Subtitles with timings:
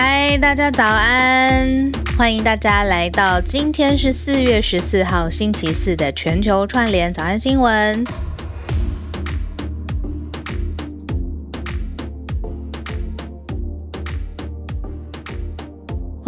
[0.00, 1.90] 嗨，大家早安！
[2.16, 8.06] 欢迎大家来到今天是四月十四号星期四的全球串联早安新闻。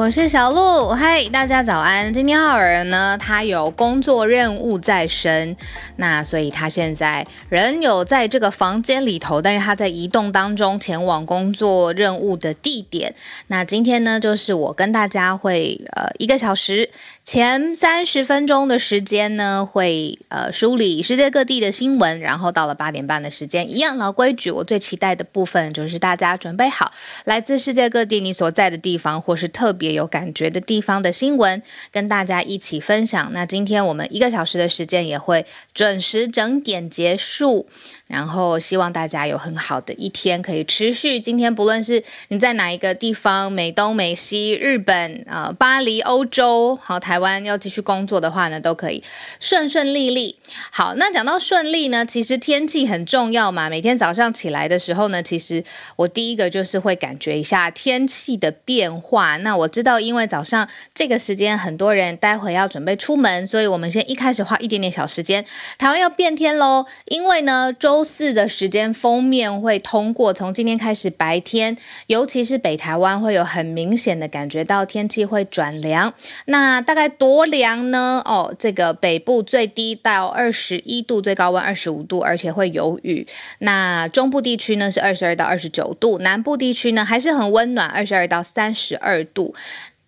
[0.00, 2.10] 我是小鹿，嗨，大家早安。
[2.10, 5.54] 今天浩尔呢，他有工作任务在身，
[5.96, 13.14] 那所以他现在人有在这个房间里头，但是他在移动当中前往工作任务的地点。
[13.48, 16.88] 那今天呢，就是我跟大家会呃一个小时。
[17.33, 26.91] 前三十分钟的时间呢，会呃梳理世界各地的新闻，然后到了八点半的时间，一样老规矩，我最期待的部分就是大家准备好
[27.25, 31.62] 来自世界各地你所在的地方或是特别有感觉的地方的新闻，
[31.93, 33.31] 跟大家一起分享。
[33.33, 37.69] 那今天我们一个小时的时间也会准时整点结束，
[38.11, 41.20] 然后希望大家有很好的一天可以持续。
[41.20, 47.20] 今天不论是你在哪一个地方，美东、美西、日本啊、呃、巴黎、欧洲，好台。
[47.20, 49.05] 湾要继续工作的话呢，都可以
[49.41, 50.36] 顺顺利利。
[50.70, 53.69] 好，那讲到顺利呢，其实天气很重要嘛。
[53.69, 55.62] 每天早上起来的时候呢，其实
[55.97, 59.36] 我第一个就是会感觉一下天气的变化。
[59.36, 65.44] 那我知道，因为早上这个时间很多人待会要准备出门，所以我们先一开始花一点点小时间。
[65.77, 76.15] 台湾要变天喽，因为呢，周周四的时间封面会通过，从今天开始白天，尤其是北台湾会有很明显的感觉到天气会转凉。
[76.47, 77.11] 那大概。
[77.11, 78.23] 多凉呢？
[78.25, 83.27] 哦，这个北部最低到二十一度，最高温二十五度，而且会有雨。
[83.59, 89.55] 那中部地区呢是二十二到二十九度，南部地区呢还是很温暖，二十二到三十二度。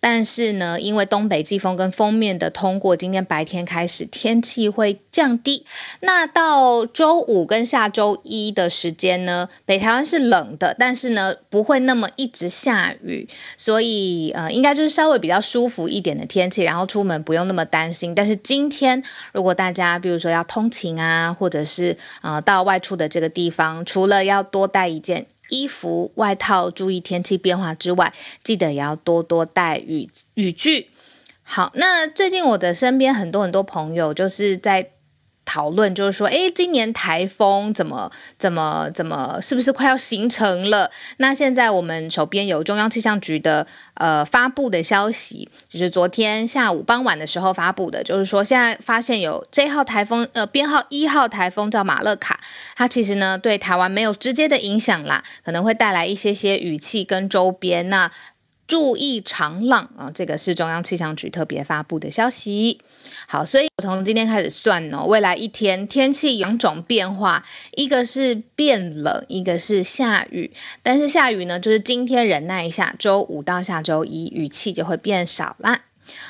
[0.03, 5.65] 但是呢，因为东北季风跟锋面的通过，今天白天开始天气会降低。
[6.01, 18.13] 那到周五跟下周一的时间呢，北台湾是冷的，但是呢不会那么一直下雨，所以呃应该就是稍微比较舒服一点的天气，然后出门不用那么担心。
[18.13, 25.27] 但是今天如果大家比如说要通勤啊，或者是呃到外出的这个地方，除了要多带一件。
[25.53, 28.11] 衣服、外套，注意天气变化之外，
[28.43, 30.89] 记得也要多多带雨雨具。
[31.43, 34.89] 好，那最近我的身边很多很多朋友就是在。
[35.45, 40.89] 讨论就是说，诶，今年台风怎么怎么怎么，是不是快要形成了？
[41.17, 52.39] 那现在我们手边有中央气象局的呃发布的消息，就是昨天下午傍晚的时候发布的，就是说现在发现有这号台风，呃，编号一号台风叫马勒卡，
[52.75, 58.11] 它其实呢对台湾没有直接的影响啦，可能会带来一些些雨气跟周边那。
[58.65, 60.09] 注意长浪啊！
[60.15, 62.79] 这个是中央气象局特别发布的消息。
[63.27, 67.43] 好，所以我从今天开始算哦，未来一天天气两种变化，
[67.75, 70.51] 一个是变冷，一个是下雨。
[70.81, 75.81] 但是下雨呢，就是今天忍耐一下，周五到下周一雨气就会变少啦。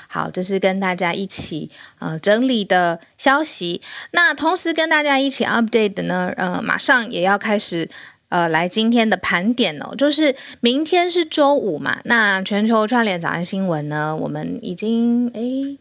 [0.07, 1.69] 好，这是跟大家一起
[1.99, 3.81] 呃整理的消息。
[4.11, 7.89] 那同时跟大家一起 update 的呢，呃，马上也要开始。
[8.29, 15.77] 呃，来今天的盘点哦，就是明天是周五嘛，那全球串联早安新闻呢，我们已经诶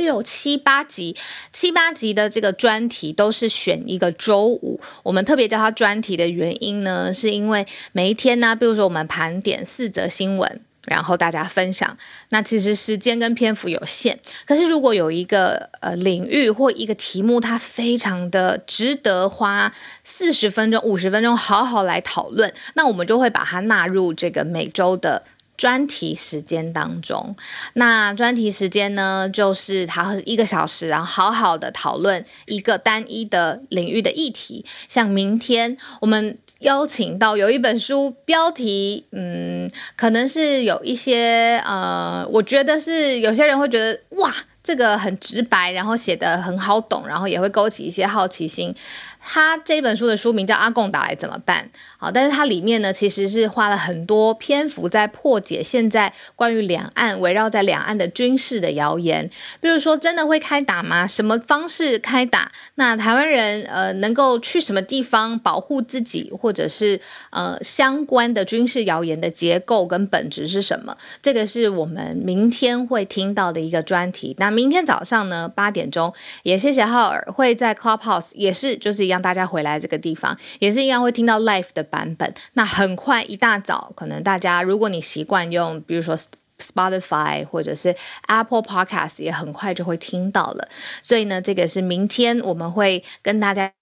[0.00, 1.14] 六七八集，
[1.52, 10.62] 七八集的这个专题都是选一个周五，我们特别叫它专题的原因呢，是因为每一天呢，比如说我们盘点四则新闻。
[10.86, 11.98] 然后大家分享，
[12.30, 14.16] 那其实时间跟篇幅有限，
[14.46, 19.70] 可是如果有一个呃领域或一个题目，它非常的值得花
[20.04, 25.22] 四十分钟、五十分钟好好来讨论，那我们就会把它纳入这个每周的
[25.60, 27.36] 专题时间当中。
[27.74, 34.64] 那专题时间呢，就是它会一个小时，然后好好的讨论一个单一的领域的议题。
[34.88, 36.38] 像明天我们。
[36.60, 44.30] 邀请到有一本书，标题，嗯，可能是有一些，呃，我觉得是有些人会觉得，哇，
[44.62, 48.74] 这个很直白，然后写得很好懂，然后也会勾起一些好奇心。
[49.22, 59.30] 他这本书的书名叫《阿贡打来怎么办》好，但是它里面呢，其实是花了很多篇幅在破解现在关于两岸围绕在两岸的军事的谣言，
[59.60, 61.06] 比如说真的会开打吗？
[61.06, 62.50] 什么方式开打？
[62.76, 70.96] 那台湾人呃能够去什么地方保护自己，或者是呃相关的军事谣言的结构跟本质是什么？
[71.20, 74.34] 这个是我们明天会听到的一个专题。
[74.38, 79.09] 那明天早上呢八点钟，也谢谢浩尔会在 Clubhouse 也是就是。
[79.10, 82.32] 让大家回来这个地方也是一样会听到 live 的版本。
[82.54, 86.16] 那很快一大早，可能大家如果你习惯用，比如说
[86.58, 87.96] Spotify 或者是
[88.26, 90.68] Apple Podcast，也很快就会听到了。
[91.02, 93.72] 所以呢，这个是明天我们会跟大家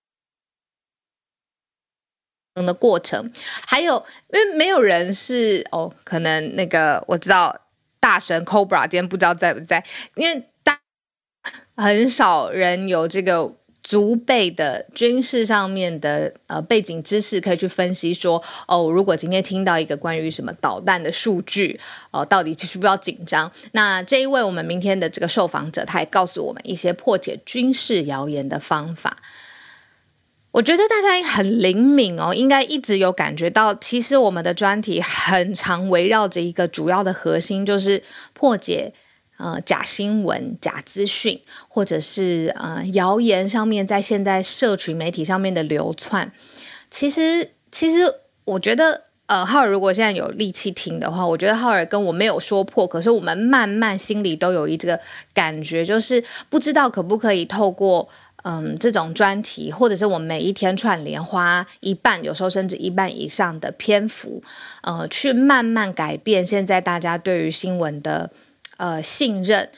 [2.54, 3.32] 的过程，
[3.66, 7.56] 还有因为没有人是哦，可能那个我知道
[8.00, 9.84] 大神 Cobra 今天不知道在不在，
[10.14, 10.80] 因为大
[11.76, 21.80] 很少人有这个足备的军事上面的呃背景知识可以去分析说哦，如果今天听到一个关于什么导弹的数据
[22.10, 23.50] 哦，到底需不需要紧张？
[23.72, 29.18] 那这一位我们明天的这个受访者，他也告诉我们一些破解军事谣言的方法。
[30.50, 38.02] 我觉得大家很灵敏哦，应该一直有感觉到，其实我们的专题很常围绕着一个主要的核心，就是
[38.32, 38.92] 破解
[39.38, 46.30] 呃假新闻、假资讯，或者是呃谣言上面在现在社群媒体上面的流窜。
[46.90, 48.14] 其实，其实
[48.44, 55.00] 我觉得，呃，浩尔如果现在有力气听的话，我觉得浩尔跟我没有说破，可是我们慢慢心里都有一这个
[55.32, 58.08] 感觉，就是不知道可不可以透过。
[58.44, 64.40] 嗯，这种专题，或者是我每一天串联花一半，有时候甚至一半以上的篇幅，
[64.82, 68.30] 呃，去慢慢改变现在大家对于新闻的
[68.78, 69.70] 呃信任。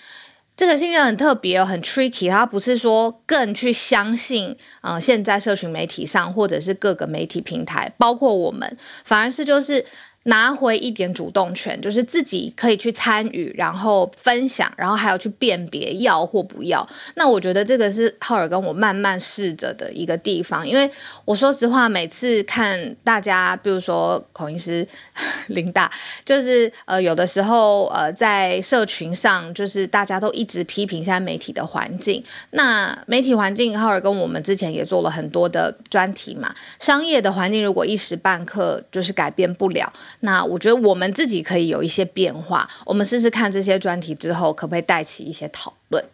[0.56, 9.84] 这个信任很特别哦，很 tricky，它不是说更去相信，啊，现在社群媒体上或者是各个媒体平台，包括我们，反而是就是。
[10.24, 16.86] 拿回一点主动权，就是自己可以去参与，然后分享，然后还有去辨别要或不要。
[17.14, 20.68] 那我觉得这个是浩尔跟我慢慢试着的一个地方。
[20.68, 20.90] 因为
[21.24, 24.86] 我说实话，每次看大家，比如说孔医师、
[25.46, 25.90] 林大，
[26.22, 32.22] 就是呃有的时候呃在社群上，就是大家都一直批评现在媒体的环境。
[32.50, 36.54] 那媒体环境，浩尔跟我们之前也做了很多的专题嘛。
[36.78, 39.90] 商业的环境如果一时半刻就是改变不了。
[40.20, 46.04] 那我觉得我们自己可以有一些变化，我们试试看这些专题之后可不可以带起一些讨论。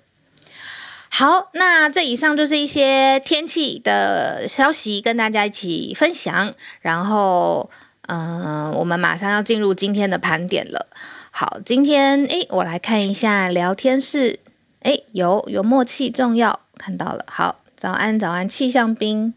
[1.08, 7.70] 好，那这以上就是一些天气的消息跟大家一起分享，然后
[8.08, 10.86] 嗯、我们马上要进入今天的盘点了。
[11.30, 14.38] 好，今天诶，我来看一下聊天室，
[14.80, 19.34] 诶，有有默契重要看到了，好，早安早安，气象兵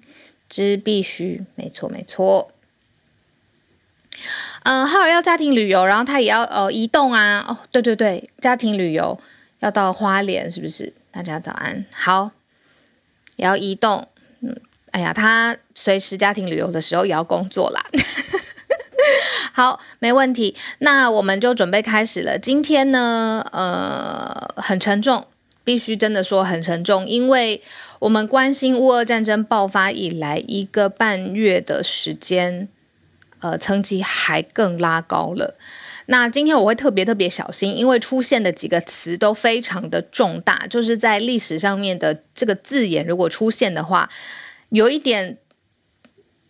[0.47, 2.51] 之必须，没错没错。
[4.63, 7.45] 嗯，浩尔要家庭旅游，然后他也要呃移动啊。
[7.47, 9.17] 哦，对对对，家庭旅游
[9.59, 10.93] 要到花莲，是不是？
[11.11, 12.31] 大家早安，好，
[13.37, 14.07] 也要移动。
[14.41, 14.55] 嗯，
[14.91, 17.83] 哎呀，他随时家庭旅游的时候也要工作啦。
[19.53, 20.55] 好，没问题。
[20.79, 22.37] 那我们就准备开始了。
[22.37, 25.25] 今天呢，呃，很沉重，
[25.63, 27.61] 必须真的说很沉重，因为
[27.99, 32.69] 我们关心乌俄战争爆发以来一个半月的时间。
[33.41, 35.57] 呃，层级还更拉高了。
[36.07, 44.09] 那今天我会特别特别小心，因为出现的几个词都非常的重大，就是在历史上面的这个字眼，如果出现的话，
[44.71, 45.37] 有一点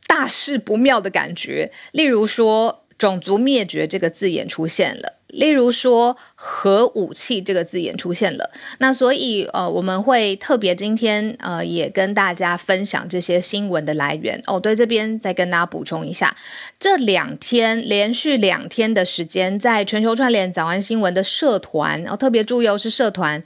[0.08, 1.72] 大事不妙的感觉。
[1.92, 5.19] 例如说，种族灭绝这个字眼出现了。
[5.30, 14.60] 例如说，核武器这个字眼出现了，那所以呃，我们会特别今天呃，也跟大家分享这些新闻的来源哦。
[14.60, 16.36] 对，这边再跟大家补充一下，
[16.80, 23.44] 这两天连续两天的时间，在全球串联早安新闻的社团，哦，特别注意哦，是社团。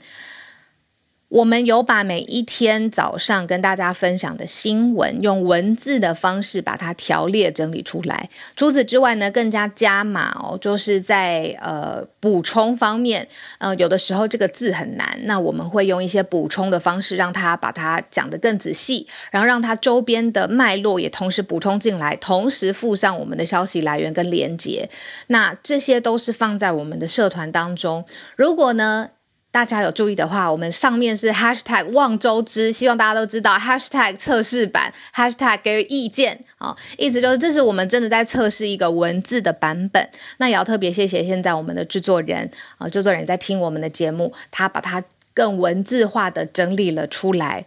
[1.34, 8.30] 我们有把每一天早上跟大家分享的新闻，用文字的方式把它条列整理出来。
[8.54, 13.26] 除此之外呢，更加加码哦，就是在呃补充方面，
[13.58, 24.88] 呃有的时候这个字很难，那我们会用一些补充的方式，让它把它讲得更仔细，然后让它周边的脉络也同时补充进来，同时附上我们的消息来源跟连结。
[25.26, 28.04] 那这些都是放在我们的社团当中。
[28.36, 29.10] 如果呢，
[29.54, 40.10] 大家有注意的话，我们上面是 hashtag 望周知，希望大家都知道 hashtag 测试版 hashtag 给意见啊、意思就是这是我们真的在测试一个文字的版本。
[40.38, 47.66] 那也要特别谢谢现在我们的制作人啊，制作人在听我们的节目，他把它更文字化的整理了出来。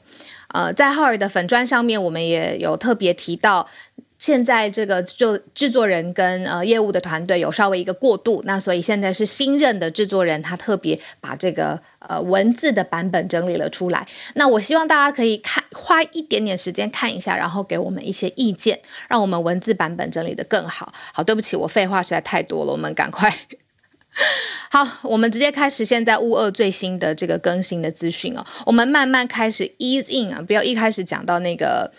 [0.49, 3.69] 呃，在浩尔的粉砖上面，我们也有特别提到。
[4.17, 14.07] 现在这个就制作人跟呃业务的团队有稍微一个过渡，那所以现在是新任的制作人，他特别把这个呃文字的版本整理了出来。
[14.33, 20.91] 那我希望大家可以看，花一点点时间看一下，然后给我们一些意见，让我们文字版本整理得更好。
[21.13, 23.31] 好，对不起，我废话实在太多了，我们赶快。
[24.71, 31.91] 好，我们直接开始现在乌二最新的这个更新的资讯哦，我们慢慢开始 ease in 啊，不要一开始讲到那个。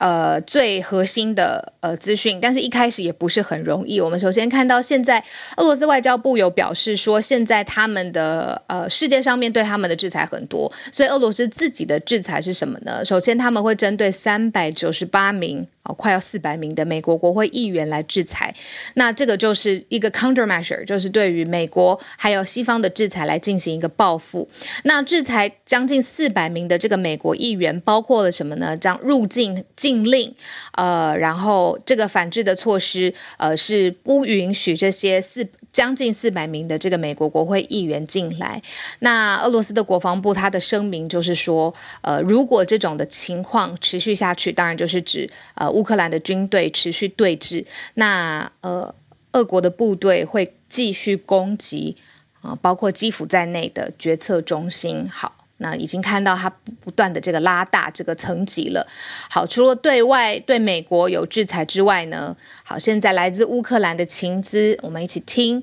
[0.00, 4.00] 呃，最核心的呃资讯，但是一开始也不是很容易。
[4.00, 5.22] 我们首先看到，现在
[5.58, 13.04] 俄罗斯外交部有表示说，现在他们的呃世界上面对他们的制裁很多，所以俄罗斯自己的制裁是什么呢？
[13.04, 18.54] 首先他们会针对三百九十八名快要四百名的美国国会议员来制裁。
[18.94, 24.48] 那这个就是一个 countermeasure，就是对于美国还有西方的制裁来进行一个报复。
[24.84, 28.76] 那制裁将近四百名的这个美国议员，包括了什么呢？
[28.76, 30.34] 将入境禁令，
[30.72, 38.60] 呃，然后这个反制的措施，呃，是不允许这些四将近四百名的这个美国国会议员进来。
[39.00, 48.94] 那俄罗斯的国防部他的声明就是说，呃，如果这种的情况持续下去，当然就是指呃乌克兰的军队持续对峙，那呃
[49.32, 51.96] 俄国的部队会继续攻击
[52.42, 55.08] 啊、包括基辅在内的决策中心。
[55.10, 55.34] 好。
[55.62, 56.48] 那已经看到它
[56.82, 58.86] 不断的这个拉大这个层级了。
[59.28, 62.34] 好，除了对外对美国有制裁之外呢，
[62.64, 65.62] 好，现在来自乌克兰的情资，我们一起听。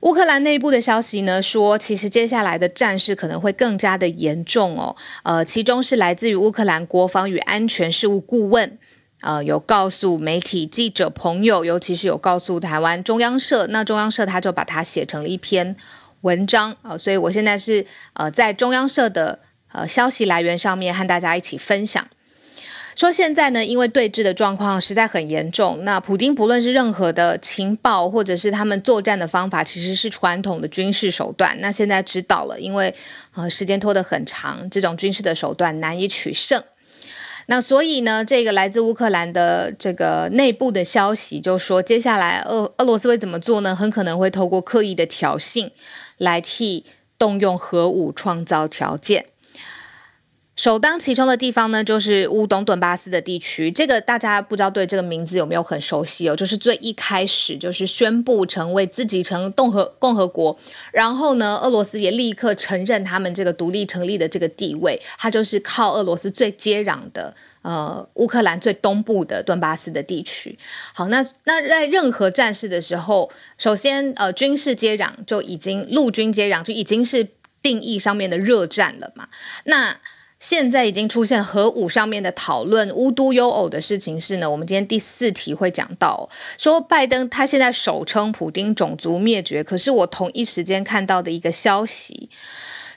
[0.00, 4.94] 乌克兰内部的消息呢，说其实接下来的战事可能会更加的严重哦。
[5.22, 8.76] 呃，其中是来自于乌克兰国防与安全事务顾问，
[9.22, 15.74] 呃，有告诉媒体记者朋友，尤其是有告诉台湾中央社，那中央社他就把它写成了一篇。
[16.22, 19.40] 文章啊，所以我现在是呃在中央社的
[19.72, 22.06] 呃消息来源上面和大家一起分享，
[22.94, 32.94] 说现在呢，因为对峙的状况实在很严重，那普京不论是任何的情报或者是他们作战的方法，其实是传统的军事手段，那现在知道了，因为
[33.34, 36.62] 呃时间拖得很长，这种军事的手段难以取胜。
[37.46, 43.74] 那所以呢，这个来自乌克兰的这个内部的消息就说，接下来俄俄罗斯会怎么做呢？
[43.74, 45.70] 很可能会透过刻意的挑衅
[46.18, 46.84] 来替
[47.18, 49.26] 动用核武创造条件。
[50.54, 53.70] 首当其冲的地方呢，就是乌东顿巴斯的地区。
[53.70, 56.36] 这个大家不知道对这个名字有没有很熟悉哦？
[56.36, 60.58] 就是最一开始就是宣布成为自己成共和共和国，
[60.92, 65.00] 然后呢，俄罗斯也立刻承认他们这个独立成立的这个地位。
[65.16, 70.58] 它就是靠俄罗斯最接壤的呃乌克兰最东部的顿巴斯的地区。
[70.92, 77.26] 好，那那在任何战事的时候，首先呃军事接壤就已经陆军接壤就已经是
[77.62, 79.28] 定义上面的热战了嘛？
[79.64, 79.96] 那
[80.42, 92.28] 现在已经出现核武上面的讨论，无独有偶的事情是呢，我们今天第四题会讲到，说拜登他现在首称普丁种族灭绝，可是我同一时间看到的一个消息，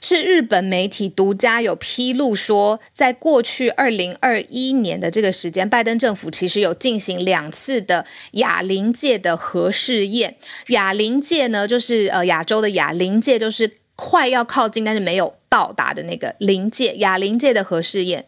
[0.01, 10.37] 是日本媒体独家有披露说，在过去二零二一年的这个时间，拜登政府其实有进行两次的亚临界的核试验，
[10.69, 13.71] 亚临界呢就是呃亚洲的亚临界就是。
[13.95, 18.25] 快要靠近，但是没有到达的那个临界亚临界的核试验，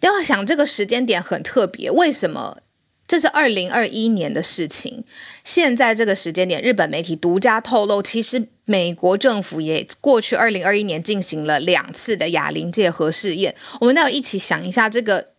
[0.00, 2.58] 要想这个时间点很特别，为什么？
[3.06, 5.04] 这是二零二一年的事情。
[5.44, 13.54] 现在这个时间点，日本媒体独家透露，其实美国政府也过去二零二一年进行了两次的亚临界核试验。
[13.80, 15.32] 我们要一起想一下，这个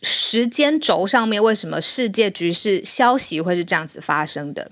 [0.00, 4.70] 时间轴上面为什么世界局势消息会是这样子发生的？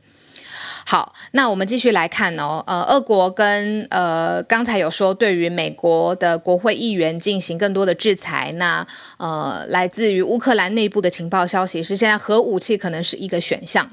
[0.90, 2.64] 好，那我们继续来看哦。
[2.66, 8.50] 呃，俄国跟呃刚才有说，对于美国的国会议员进行更多的制裁。
[8.56, 8.84] 那
[9.16, 13.88] 呃，来自于乌克兰内部的情报消息是，现在核武器可能是一个选项。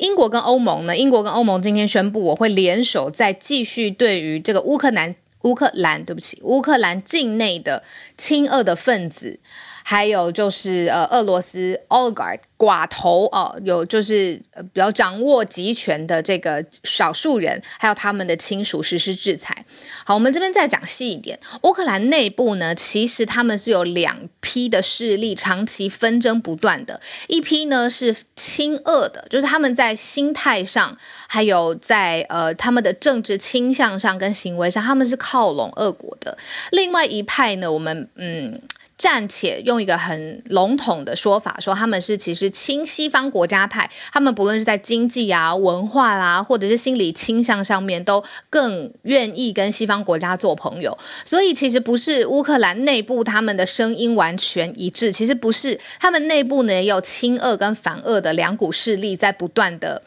[0.00, 0.96] 英国跟欧盟呢？
[0.96, 7.84] 英国跟欧盟今天宣布，我会联手再继续对于这个乌克兰、乌克兰，对不起，乌克兰境内的
[8.16, 9.38] 亲俄的分子。
[9.82, 14.40] 还有就是呃，俄罗斯 oligarch 寡头哦，有就是
[14.72, 19.64] 比较掌握集权的这个少数人，还有他们的亲属实施制裁。
[20.04, 27.00] 好，我们这边再讲细一点，乌克兰内部呢，其实他们是有两批的势力，长期纷争不断的。
[27.26, 30.96] 一批呢是亲俄的，就是他们在心态上，
[31.26, 36.38] 还有在呃他们的政治倾向上跟行为上，他们是靠拢俄国的。
[36.70, 38.60] 另外一派呢，我们嗯。
[39.02, 50.96] 暂且用一个很笼统的说法说，他们是其实亲西方国家派，他们不论是在经济啊、文化啦、啊，或者是心理倾向上面，都更愿意跟西方国家做朋友。
[51.24, 60.00] 所以其实不是乌克兰内部他们的声音完全一致，其实不是，他们内部呢也有亲俄跟反俄的两股势力在不断的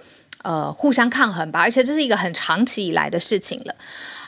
[0.44, 3.76] 呃互相抗衡吧，而且这是一个很长期以来的事情了。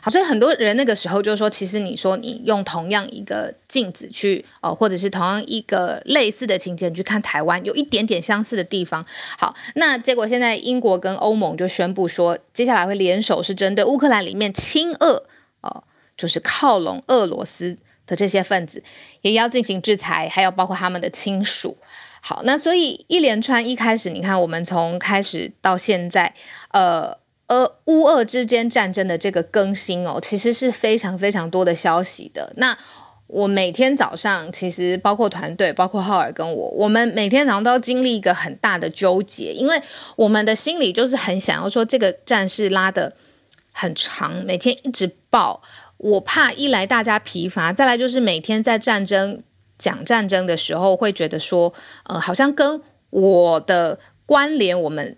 [0.01, 9.05] 好所以很多人那个时候就说，其实你说你用同样一个镜子去，哦，或者是同样一个类似的情节去看台湾，有一点点相似的地方。
[9.37, 15.23] 好，那结果现在英国跟欧盟就宣布说，接下来会联手是针对乌克兰里面亲俄，
[15.61, 15.83] 哦，
[16.15, 18.83] 就是靠拢俄罗斯的这些分子，
[19.21, 21.77] 也要进行制裁，还有包括他们的亲属。
[22.21, 26.33] 好，那所以一连串一开始，你看我们从开始到现在，
[26.71, 27.17] 呃。
[27.47, 32.53] 而乌俄之间战争的这个更新哦，其实是非常非常多的消息的。
[32.57, 32.77] 那
[33.27, 39.81] 我每天早上其实包括团队，包括浩尔跟我，我们每天早上都要经历一个很大的纠结，因为
[40.15, 43.13] 我们的心里就是很想要说这个战事拉得
[43.71, 45.61] 很长，每天一直报，
[45.97, 49.43] 我怕一来大家疲乏，再来就是每天在战争
[49.77, 51.73] 讲战争的时候会觉得说，
[52.05, 55.17] 呃，好像跟我的关联，我们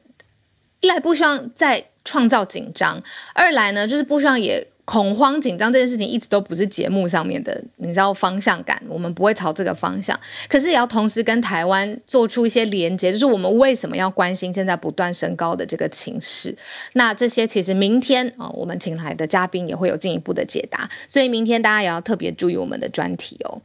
[0.81, 3.01] 一来不希望再创造紧张，
[3.33, 4.67] 二来呢就是不希望也。
[4.89, 10.19] 恐慌紧张这件事情一直都不是节目上面的，你知道方向感，我们不会朝这个方向。
[10.47, 16.57] 可是也要同时跟台湾做出一些连接，就是我们为什么要关心现在不断升高的这个情势？
[16.93, 23.61] 那这些其实明天啊、我们请来的嘉宾也会有进一步的解答，所以明天大家也要特别注意我们的专题哦。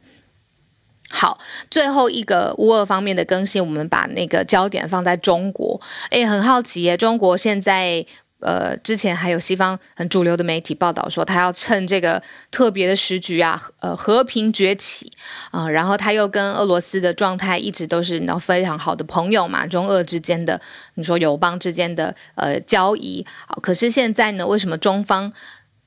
[1.15, 1.39] 好，
[1.71, 5.79] 最后一个乌俄方面的更新，我们把那个焦点放在中国。
[6.11, 8.05] 诶，很好奇耶，中国现在。
[8.41, 15.11] 呃，之前还有西方很主流的媒体报道说，他要趁这个特别的时局啊，呃，和平崛起
[15.49, 20.61] 啊，然后他又跟俄罗斯的状态一直都是你知道非常好的朋友嘛，中俄之间的
[20.95, 25.33] 你说友邦之间的呃交易，好，可是现在呢，为什么中方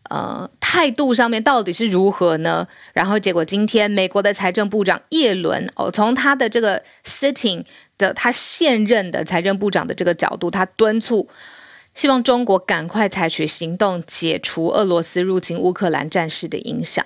[0.09, 2.67] 呃态度上面到底是如何呢？
[2.93, 7.65] 然后结果今天美国的财政部长耶伦哦，从他的这个 sitting
[7.97, 11.29] 的他现任的财政部长的这个角度，他敦促。
[11.95, 17.05] 希望中国赶快采取行动，解除俄罗斯入侵乌克兰战事的影响。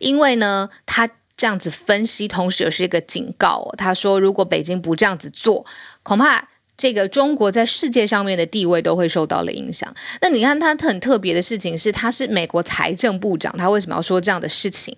[0.00, 3.72] 因为呢，他这样子分析，同时也是一个警告。
[3.78, 5.64] 他说，如果北京不这样子做，
[6.02, 6.48] 恐怕。
[6.82, 9.94] 这个中国在世界上面的地位都会受到了影响。
[10.20, 14.96] 那你看他很特别的事情是，他是美国财政部长，他为什么要说这样的事情？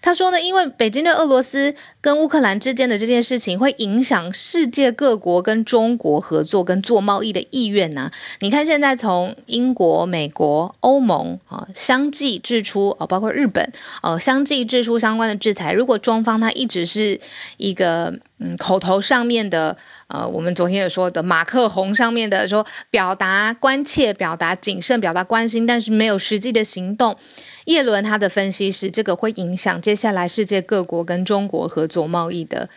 [0.00, 8.10] 他说呢，因为北京对俄罗斯跟乌克兰之间的这件事情会影响世界各国跟中国合作跟做贸易的意愿呐。
[8.40, 13.70] 你看现在从英国、美国、欧盟啊相继祭出啊，包括日本
[14.02, 15.74] 呃相继祭出相关的制裁。
[15.74, 17.20] 如果中方他一直是
[17.58, 18.14] 一个。
[18.38, 27.16] 嗯，口头上面的，呃，我们昨天也说的马克宏上面的说表达关切、表达谨慎、表达关心，但是没有实际的行动。
[27.64, 32.68] 叶伦他的分析是，这个会影响接下来世界各国跟中国合作贸易的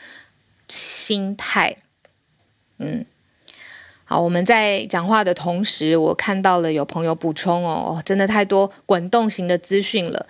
[0.69, 1.75] 心态。
[2.77, 3.05] 嗯，
[4.05, 10.25] 好，我们在讲话的同时，我看到了有朋友补充哦，真的太多滚动型的资讯了，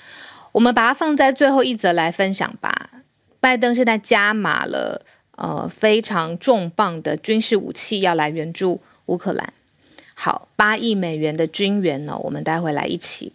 [0.54, 2.90] 我们把它放在最后一则来分享吧。
[3.40, 5.06] 拜登现在加码了。
[5.40, 9.54] 呃，非常重磅的军事武器要来援助乌克兰。
[10.14, 13.32] 好，八亿美元的军援呢，我们待会来一起。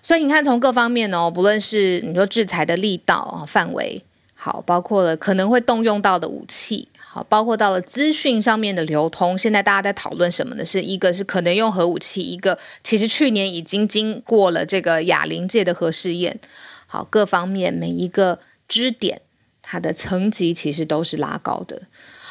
[0.00, 4.02] 所以你看，从各方面呢，不论是你说制裁的力道啊、范围，
[4.34, 9.36] 好，包括了可能会动用到的武器，好，包括到了资讯上面的流通。
[9.36, 10.64] 现在大家在讨论什么呢？
[10.64, 16.40] 是一个是可能用核武器，一个其实去年已经经过了这个哑铃界的核试验。
[16.86, 19.20] 好，各方面每一个支点。
[19.68, 21.82] 它的层级其实都是拉高的。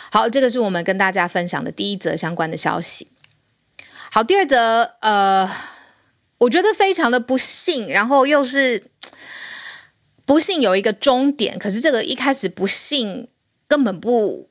[0.10, 3.10] 好，这个是我们跟大家分享的第一则相关的消息。
[4.10, 5.50] 好，第二则，呃，
[6.38, 8.86] 我觉得非常的不幸，然后又是
[10.26, 11.60] 不幸有一个终点。
[11.60, 13.28] 可是这个一开始不幸
[13.68, 14.48] 根本不，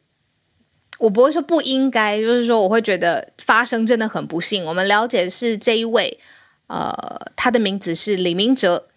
[0.99, 4.63] 我不会说不应该，就是说我会觉得发生真的很不幸。
[4.67, 6.21] 我们了解是这一位，
[6.67, 8.89] 呃，他的名字是李明哲。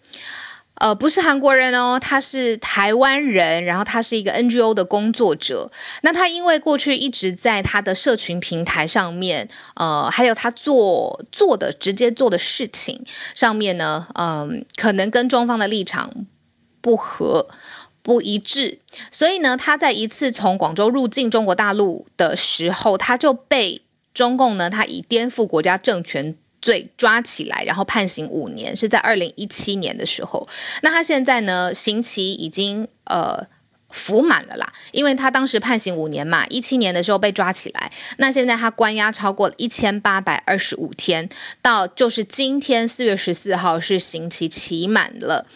[0.78, 5.70] 呃，不是韩国人哦，他是台湾人，然后他是一个 NGO 的工作者。
[6.02, 16.26] 那他因为过去一直在他的社群平台上面，呃，还有他做做的直接做的事情上面呢，嗯、可能跟中方的立场
[16.80, 17.48] 不合、
[18.02, 18.78] 不一致，
[19.10, 23.82] 所以呢，他在一次从广州入境中国大陆的时候，他就被
[24.14, 26.36] 中共呢，他以颠覆国家政权。
[26.60, 30.48] 罪抓起来，然后判刑五年，是在二零一七年的时候。
[30.82, 33.46] 那他现在呢，刑期已经呃
[33.90, 37.90] 服满了啦，因为他当时判刑五年嘛，一七年的时候被抓起来。
[38.16, 41.28] 那现在他关押超过一千八百二十五天，
[41.62, 45.46] 到就是今天四月十四号是刑期期满了。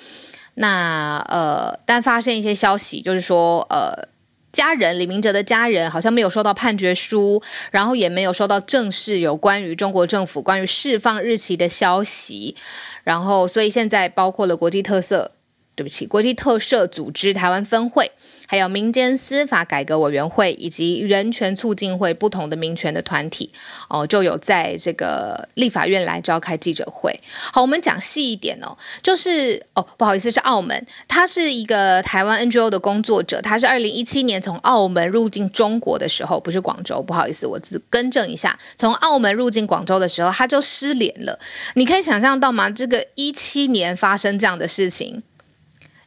[0.54, 4.11] 那呃，但发现一些消息，就是说呃。
[4.52, 12.54] 家人李明哲的家人好像没有收到判决书，然后也没有收到正式有关于中国政府关于释放日期的消息，
[13.02, 15.32] 然后所以现在包括了国际特色，
[15.74, 18.12] 对不起，国际特赦组织台湾分会。
[18.52, 23.50] 还有民间司法改革委员会以及人权促进会不同的民权的团体
[23.88, 27.18] 哦，就有在这个立法院来召开记者会。
[27.50, 41.38] 好，我们讲细一点哦，就是哦，不好意思，是澳门，他是一个台湾 NGO 的工作者，他是二零一七年从澳门入境中国的时候，不是广州，不好意思，我自更正一下，从澳门入境广州的时候，他就失联了。
[41.76, 42.68] 你可以想象到吗？
[42.68, 45.22] 这个一七年发生这样的事情。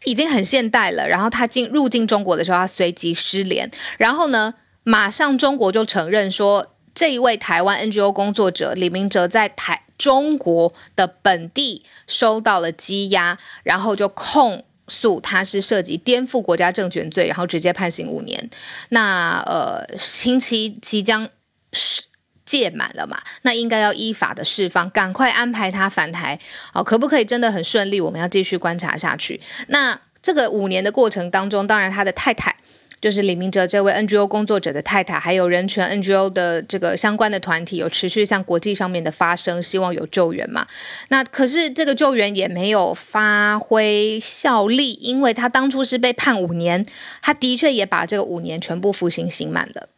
[0.05, 1.07] 已经很现代了。
[1.07, 3.69] 然后他进入境中国的时候，他随即失联。
[3.97, 18.49] 然后呢，马上中国就承认说，这一位台湾 NGO 工作者李明哲在台中国的本地收到了羁押，然后就控诉他是涉及颠覆国家政权罪，然后直接判刑五年。
[18.89, 21.29] 那呃，刑期即将
[21.73, 22.03] 是。
[22.45, 23.21] 届满了嘛？
[23.41, 26.39] 那应该要依法的释放，赶快安排他返台
[26.73, 26.83] 哦。
[26.83, 27.99] 可不可以真的很顺利？
[27.99, 29.41] 我们要继续观察下去。
[29.67, 32.55] 那这个五年的过程当中，当然他的太太
[33.01, 40.65] 就是李明哲这位 NGO 工作者的太太，还有人权 NGO 的这个相关的团体有持续向国际上面的发声，希望有救援嘛。
[41.09, 46.83] 那可是这个救援也没有发挥效力，因为他当初是被判五年，
[47.21, 49.89] 他的确也把这个五年全部服刑刑满了。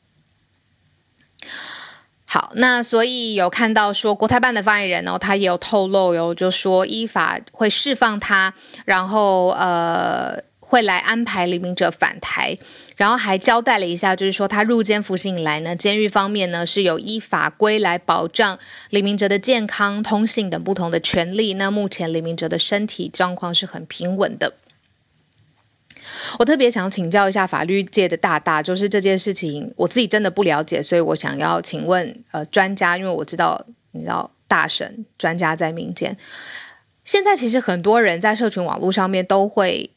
[2.30, 12.58] 好，那所以有看到说国台办的发言人哦，他也有透露有，就说依法会释放他，然后呃会来安排李明哲返台，
[12.98, 18.60] 然后还交代了一下，就是说他入监服刑以来呢，监狱方面呢是有依法规来保障
[18.90, 21.54] 李明哲的健康、通信等不同的权利。
[21.54, 24.52] 那目前李明哲的身体状况是很平稳的。
[26.40, 36.18] 我特别想请教一下法律界的大大，就是这件事情我自己真的不了解，所以我想要请问呃专家，因为我知道你知道大神专家在民间，
[37.04, 39.92] 现在其实很多人在社群网络上面都会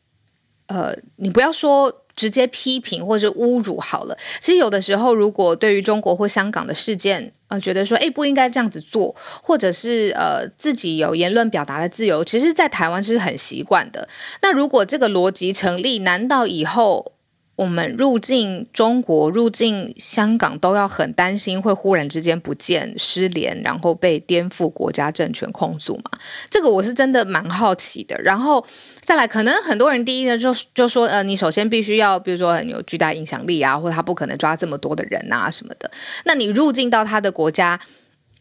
[0.67, 2.05] 呃，你不要说。
[2.21, 4.15] 直接批评或者侮辱好了。
[4.43, 14.07] 其实有的时候，如果对于中国或香港的事件，呃，觉得说，诶，不应该这样子做，或者是呃，自己有言论表达的自由，其实，在台湾是很习惯的。
[14.43, 17.13] 那如果这个逻辑成立，难道以后？
[17.61, 26.19] 我们入境中国、入境香港都要很担心会忽然之间不见、失联，然后被颠覆国家政权控诉嘛？
[26.49, 28.19] 这个我是真的蛮好奇的。
[28.23, 28.65] 然后
[29.03, 35.91] 再来，可能很多人第一呢就就说，呃，你首先必须要，比如说很有巨大影响力啊，或者他不可能抓这么多的人啊什么的。
[36.25, 37.79] 那你入境到他的国家，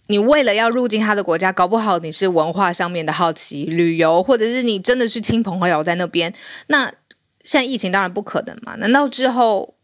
[0.07, 6.33] 你为了要入境他的国家，搞不好你是文化上面的好奇、旅游，或者是你真的是亲朋好友在那边，
[6.67, 6.89] 那。
[7.43, 9.75] 现在疫情当然不可能嘛，难道之后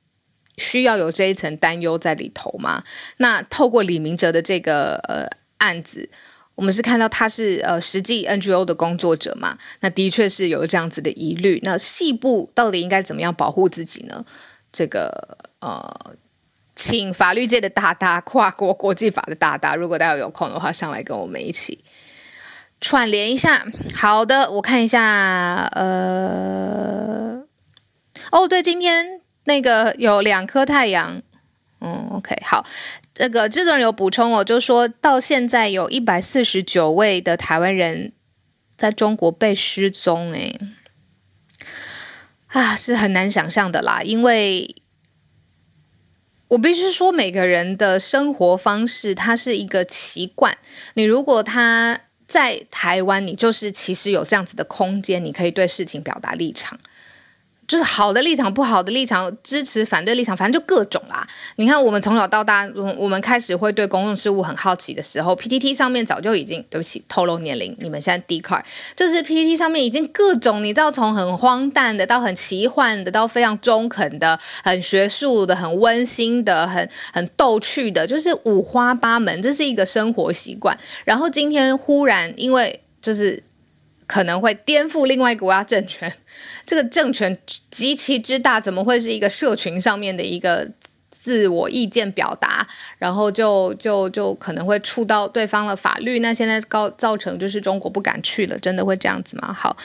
[0.58, 2.84] 需要有这一层担忧在里头吗？
[3.18, 6.10] 那透过李明哲的这个呃案子，
[6.56, 11.60] 我们是看到他是呃实际 NGO 的工作者嘛，那的确是有这样子的疑虑。
[11.64, 14.26] 那细部到底应该怎么样保护自己呢？
[14.72, 16.16] 这个呃，
[16.76, 21.84] 请法律界的大大、跨国国际法的大大，如果大家有空的话，上来跟我们一起
[22.82, 23.66] 串联一下。
[23.96, 27.45] 好的，我看一下，呃。
[28.32, 31.22] 哦，对，今天那个有两颗太阳，
[31.82, 32.66] 嗯，OK，好，
[33.14, 38.14] 这个制作人有补充，哦就说到现在有一百四十九位的台湾人
[38.76, 40.58] 在中国被失踪，哎，
[42.48, 44.76] 啊，是很难想象的啦，因为
[46.48, 50.58] 我必须说，每个人的生活方式，它是一个习惯，
[50.94, 56.80] 你如果他在台湾，你就是其实有这样子的空间，你可以对事情表达立场。
[57.68, 61.28] 就是好的立场，不好的立场，支持反对立场，反正就各种啦。
[61.56, 68.62] 你看，我们从小到大，我们开始会对公共事务很好奇的时候，PTT 上面早就已经，对不起，透露年龄，你们现在 d car
[68.96, 80.78] 就是 PTT 上面已经各种，你知道，从很荒诞的到很奇幻的，到非常中肯的、很学术的、很温馨的、很很逗趣的，就是五花八门，这是一个生活习惯。
[81.04, 83.42] 然后今天忽然因为就是。
[84.08, 86.14] 可能会颠覆另外一个国家政权，
[86.66, 87.38] 这个政权
[87.72, 90.70] 极其之大，怎么会是一个社群上面的一个
[91.10, 92.68] 自我意见表达？
[93.00, 96.20] 然后就就就可能会触到对方的法律。
[96.20, 99.52] 那现在告造成就是中国不敢去了，真的会这样子吗？
[99.52, 99.76] 好，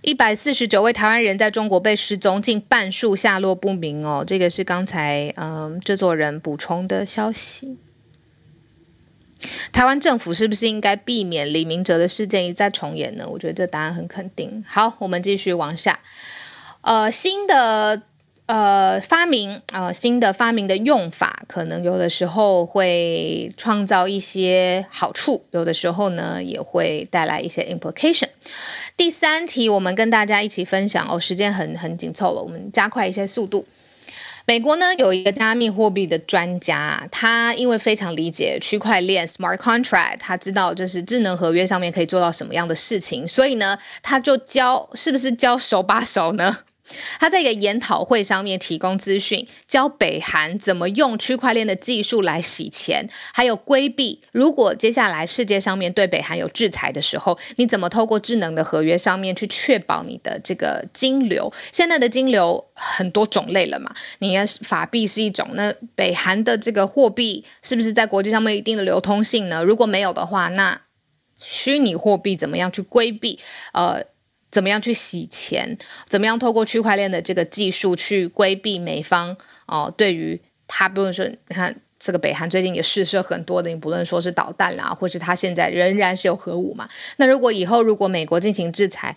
[0.00, 4.24] 一百四十九位台湾人在中国被失踪，近半数下落不明哦。
[4.26, 7.76] 这个是刚才嗯制作人补充的消息。
[9.72, 13.26] 台湾政府是不是应该避免李明哲的事件一再重演呢？
[13.28, 14.64] 我觉得这答案很肯定。
[14.66, 16.00] 好，我们继续往下。
[16.80, 18.02] 呃，新的
[18.46, 28.28] 呃发明，呃新的发明的用法，可能有的时候会创造一些好处，有的时候呢也会带来一些 implication。
[28.96, 33.66] 第三题，我们跟大家一起分享哦，时间很很紧凑了，我们加快一些速度。
[34.48, 46.58] 美国呢有一个加密货币的专家，他因为非常理解区块链 （smart contract），他知道就是智能合约上面可以做到什么样的事情，所以呢，他就教，是不是教手把手呢？
[47.18, 54.20] 他在一个研讨会上面提供资讯，教北韩怎么用区块链的技术来洗钱，还有规避。
[54.32, 61.52] 如果接下来世界上面对北韩有制裁的时候，你怎么透过智能的合约上面去确保你的这个金流？
[61.72, 69.62] 现在的金流很多种类了嘛，你要法币是一种，那北韩的这个货币是不是在国际上面一定的流通性呢？
[69.64, 70.80] 如果没有的话，那
[71.38, 73.38] 虚拟货币怎么样去规避？
[73.72, 74.04] 呃。
[74.56, 75.76] 怎么样去洗钱？
[76.08, 79.92] 怎么样透过区块链的这个技术去规避美方哦？
[79.94, 86.88] 对于他，不论说你看这个北韩最近也试射很多的，你不论说是导弹啦，或是他现在仍然是有核武嘛？
[87.18, 89.14] 那如果以后如果美国进行制裁，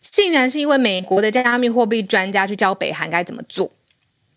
[0.00, 3.70] 竟然是因为美国的加密货币专家去教北韩该怎么做？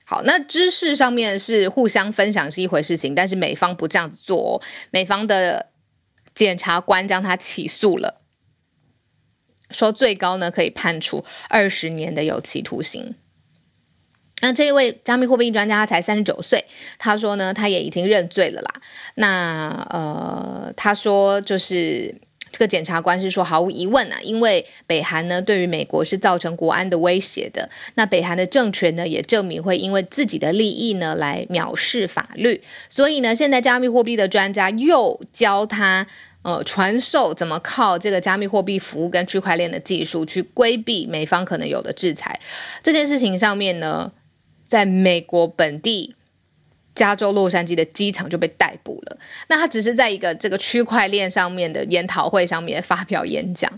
[0.05, 4.61] 好，那知识上面是互相分享是一回事情，但是美方不这样子做哦，
[4.91, 5.65] 美方的
[6.35, 8.21] 检察官将他起诉了。
[9.71, 13.15] 说最高呢可以判处二十年的有期徒刑。
[14.41, 16.63] 那这一位加密货币专家他才三十九岁，
[16.97, 18.81] 他说呢他也已经认罪了啦。
[19.15, 22.15] 那呃他说就是
[22.49, 27.69] 这个检察官是说毫无疑问啊，因为北韩呢对于美国是造成国安的威胁的。
[27.95, 36.07] 那北韩的政权呢也证明会因为自己的利益呢来藐视法律，所以呢现在加密货币的专家又教他。
[36.41, 42.39] 呃，传授怎么靠这个加密货币服务跟区块链的技术去规避美方可能有的制裁，
[42.81, 44.11] 这件事情上面呢，
[44.65, 46.15] 在美国本地
[46.95, 49.17] 加州洛杉矶的机场就被逮捕了。
[49.49, 53.71] 那他只是在一个这个区块链上面的研讨会上面发表演讲，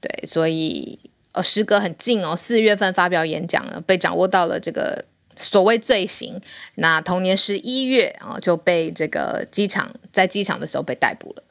[0.00, 0.98] 对，所以
[1.32, 5.04] 呃，时隔很近哦，四月份发表演讲呢，被掌握到了这个
[5.34, 6.40] 所谓罪行。
[6.74, 11.42] 那同年十一月啊，就被这个机场在机场的时候被逮捕了。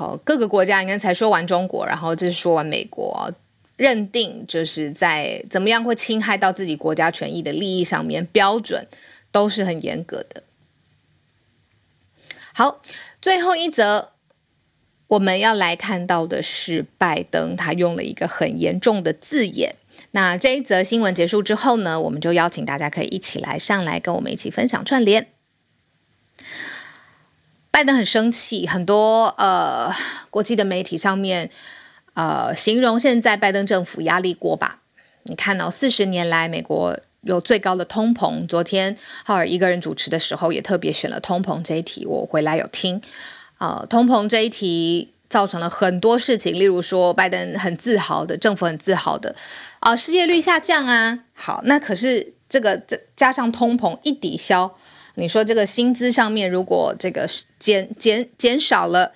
[0.00, 3.30] 好，各个国家应该才说完中国，然后这是说完美国，
[3.76, 8.86] 认定就是在怎么样会侵害到自己国家权益的利益上面，标准
[9.30, 10.42] 都是很严格的。
[12.54, 12.80] 好，
[13.20, 14.12] 最后一则
[15.06, 19.74] 我们要来看到的是拜登，他用了一个很严重的字眼。
[20.12, 25.26] 那这一则新闻结束之后呢，我们就邀请大家可以一起来上来跟我们一起分享串联。
[27.70, 29.90] 拜登很生气，很多呃
[30.28, 31.50] 国际的媒体上面
[32.14, 34.80] 呃形容现在拜登政府压力锅吧。
[35.22, 43.00] 你看到四十年来美国有最高的通膨，昨天浩尔一个人主持的时候也特别选了通膨这一题，我回来有听。
[43.58, 49.36] 呃，通膨这一题造成了很多事情，例如说拜登很自豪的，政府很自豪的
[49.78, 51.20] 啊，失业率下降啊。
[51.34, 54.76] 好，那可是这个这加上通膨一抵消。
[55.20, 57.28] 你说这个薪资上面如果这个
[57.58, 59.12] 减减减少了，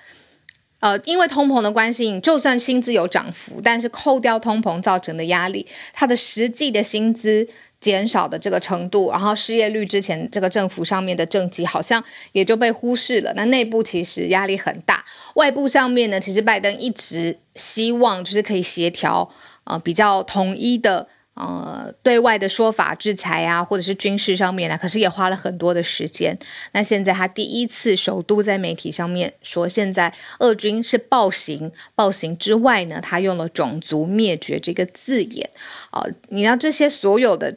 [0.81, 7.49] 呃，因为通膨的关系，就算薪资有涨幅，但是扣掉通膨造成的压力，它的实际的薪资
[7.81, 13.33] 减少的这个程度，然后失业率之前这个政府上面的政绩好像也就被忽视了。
[13.35, 15.03] 那内部其实压力很大，
[15.37, 19.31] 外部上面呢，其实拜登一直希望就是可以协调，
[19.64, 21.09] 呃，比较统一的。
[21.35, 26.38] 呃，对外的说法，制裁啊，或者是军事上面呢，可是也花了很多的时间。
[26.73, 35.51] 那现在他第一次首都在媒体上面说，现在俄军是暴行，暴行之外呢，他用了种族灭绝这个字眼。
[35.90, 37.57] 啊、你要这些所有的。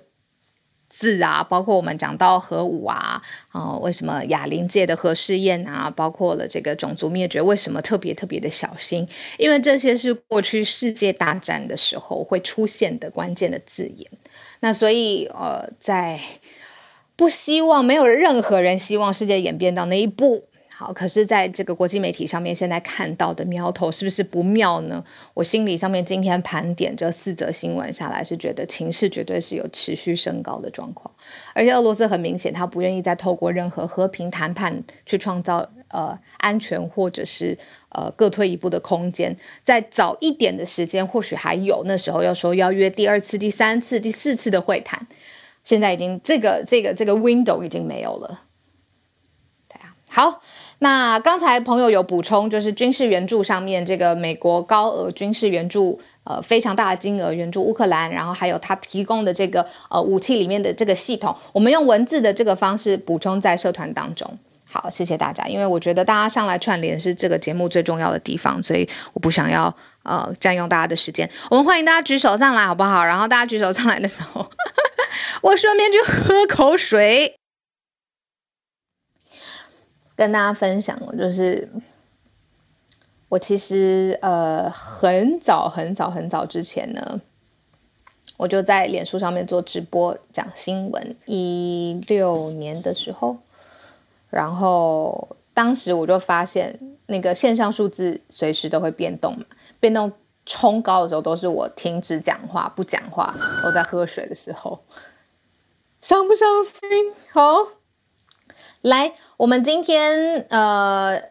[0.99, 9.07] 字啊，包括我们讲到核武啊，啊、为什么哑铃界的核试验啊，包括了这个种族灭绝，为什么特别特别的小心？
[9.38, 14.10] 因为这些是过去世界大战的时候会出现的关键的字眼。
[14.62, 16.19] 那所以，呃，在
[17.15, 20.45] 不希望没有任何人希望世界演变到那一步。
[20.79, 25.03] 好，可是在这个国际媒体上面，现在看到的苗头是不是不妙呢？
[25.33, 31.11] 我心里上面今天盘点这四则新闻下来，是觉得情势绝对是有持续升高的状况。
[31.55, 37.57] 而且俄罗斯很明显，他不愿意再透过任何和平谈判去创造呃安全或者是
[37.89, 39.35] 呃各退一步的空间。
[39.63, 45.07] 在早一点的时间，或许还有，那时候要说要约第二次、第三次、第四次的会谈，
[45.63, 48.43] 现在已经这个这个这个 window 已经没有了。
[50.09, 50.41] 好。
[50.79, 64.37] 那刚才朋友有补充，就是军事援助上面，这个美国高额军事援助，呃，非常大的金额援助乌克兰，然后还有他提供的这个呃武器里面的这个系统，我们用文字的这个方式补充在社团当中。
[64.69, 71.27] 好，谢谢大家，因为我觉得大家上来串联是这个节目最重要的地方，所以我不想要呃占用大家的时间。
[71.49, 73.03] 我们欢迎大家举手上来，好不好？
[73.03, 74.51] 然后大家举手上来的时候，
[75.41, 77.35] 我顺便去喝口水。
[80.17, 81.69] 跟大家分享，就是
[83.30, 87.21] 我其实呃很早很早很早之前呢，
[88.36, 93.38] 我就在脸书上面做直播讲新闻，一六年的时候，
[94.30, 99.45] 然后当时我就发现那个线上数字随时都会变动嘛，
[99.80, 100.12] 变动
[100.45, 104.80] 冲高的时候都是我停止讲话不讲话，我在喝水的时候，
[106.01, 107.13] 伤不伤心？
[107.32, 107.58] 好，
[108.88, 111.21] 来，我们今天呃。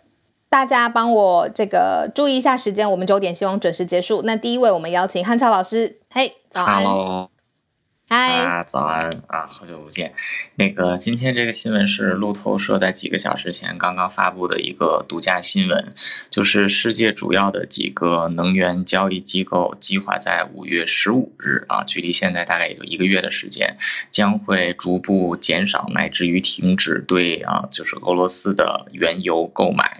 [0.49, 4.23] 大家帮我这个注意一下时间，我们九点希望准时结束。
[4.23, 5.99] 那第一位，我们邀请汉超老师。
[6.09, 6.85] 嘿，早安。
[8.09, 10.15] 嗨啊，早安啊，好久不见。
[10.55, 15.93] 那个今天这个新闻是路透社在几个小时前刚刚发布的一个独家新闻，
[16.31, 23.77] 就是世界主要的几个能源交易机构计划在五月十五日啊，距离现在大概也就一个月的时间，
[24.09, 29.97] 将会逐步减少乃至于停止对啊，就是俄罗斯的原油购买。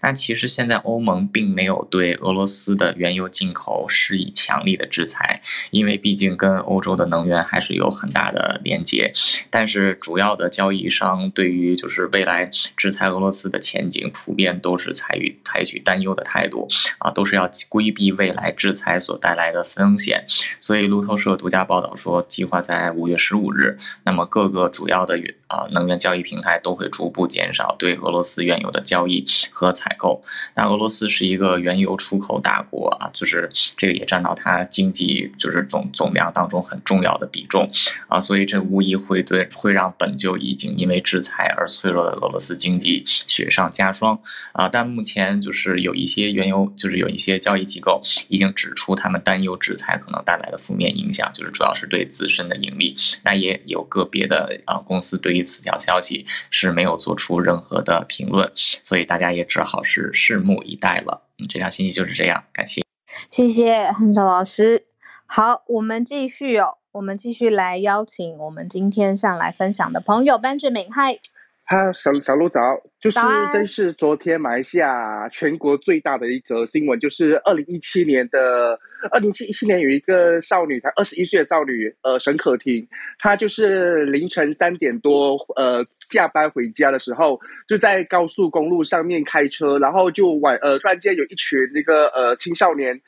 [0.00, 7.41] 那其实现在欧盟并没有对俄罗斯的原油进口施以强力的制裁，因为毕竟跟欧洲的能源。
[7.42, 9.12] 还是有很大的连接，
[9.50, 20.24] 但是主要的交易商对于就是未来制裁俄罗斯的前景，普遍都是采取采取担忧的态度啊，都是要规避未来制裁所带来的风险。
[20.60, 30.20] 所以路透社独家报道说，计划在五月十五日，那么各个主要的原啊能源交易平台都会逐步减少对俄罗斯原油的交易和采购。
[30.54, 37.28] 那俄罗斯是一个原油出口大国啊，就是这个也占到它经济就是总总量当中很重要的。
[37.32, 37.68] 比重
[38.08, 44.20] 啊，所以这无疑会对会让本就已经因为制裁而脆弱的俄罗斯经济雪上加霜
[44.52, 44.68] 啊。
[44.68, 52.94] 但目前就是有一些原油，就是有一些交易机构已经指出，他们担忧制裁可能带来的负面影响，就是主要是对自身的盈利。
[53.24, 61.22] 那也有个别的啊公司对于此条消息是没有做出任何的评论，所以大家也只好是拭目以待了。
[61.38, 62.82] 嗯，这条信息就是这样，感谢，
[63.30, 64.86] 谢谢汉超老师。
[65.26, 66.81] 好，我们继续哦。
[66.92, 71.18] 我们继续来邀请我们今天上来分享的朋友 Benjamin，嗨，
[71.64, 72.60] 哈，小小鹿早，
[73.00, 73.18] 就是
[73.50, 78.78] 真是昨天马来西亚全国最大的一则新闻，就是二零一七年的
[79.10, 82.86] 二零一七年有一个少女，她二十一岁的少女，呃，沈可婷，
[83.18, 93.00] 她就是凌晨三点多，呃，下班回家的时候，就在高速公路上面开车，然后就晚，呃，突然间有一群那个呃青少年。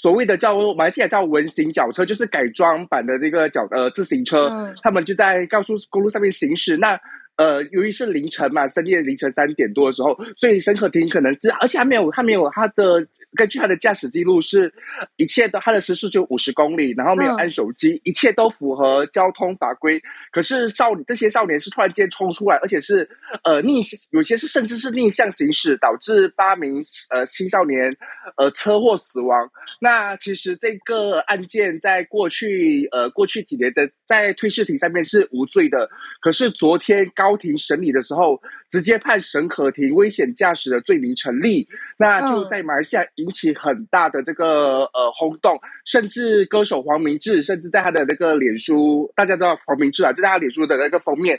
[0.00, 6.76] 所谓的叫马来西亚叫文型脚车，就是改装版的这个脚呃自行车，嗯，他们就在高速公路上面行驶。
[6.76, 7.00] 那
[7.38, 14.72] 呃，由于是凌晨嘛，深夜凌晨三点多的时候，所以沈可婷可能是，而且还没有，他没有他的根据他的驾驶记录是，
[15.16, 20.02] 一切都他的时速就五十公里，然后没有按手机，嗯，一切都符合交通法规。
[20.32, 23.08] 可是少这些少年是突然间冲出来，而且是
[23.44, 27.96] 呃逆，有些是甚至是逆向行驶，导致八名呃青少年
[28.36, 29.48] 呃车祸死亡。
[29.80, 35.88] 那其实这个案件在过去呃过去几年的在推事庭上面是无罪的，
[36.20, 37.38] 可是昨天高。
[37.38, 51.38] 庭审理的时候，直接判沈可婷危险驾驶的罪名成立，那就在马来西亚引起很大的这个呃轰动，甚至歌手黄明志，甚至在他的那个脸书，大家知道黄明志啊，就在他脸书的那个封面，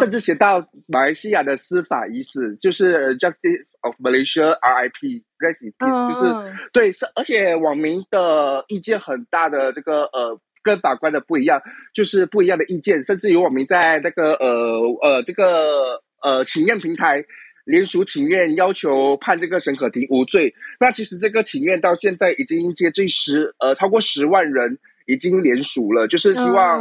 [0.00, 5.24] 甚至写到马来西亚的司法已死，就是 Justice of Malaysia R.I.P.
[5.38, 10.40] Peace，就是对，是而且网民的意见很大的这个呃。
[10.64, 11.60] 跟法官的不一样，
[11.92, 17.26] 就是不一样的意见，甚至有网民在那个呃呃这个呃请愿平台
[17.64, 20.54] 联署请愿，要求判这个沈可婷无罪。
[20.80, 26.80] 那其实这个请愿到现在已经接近十呃超过十万人已经联署了，就是希望，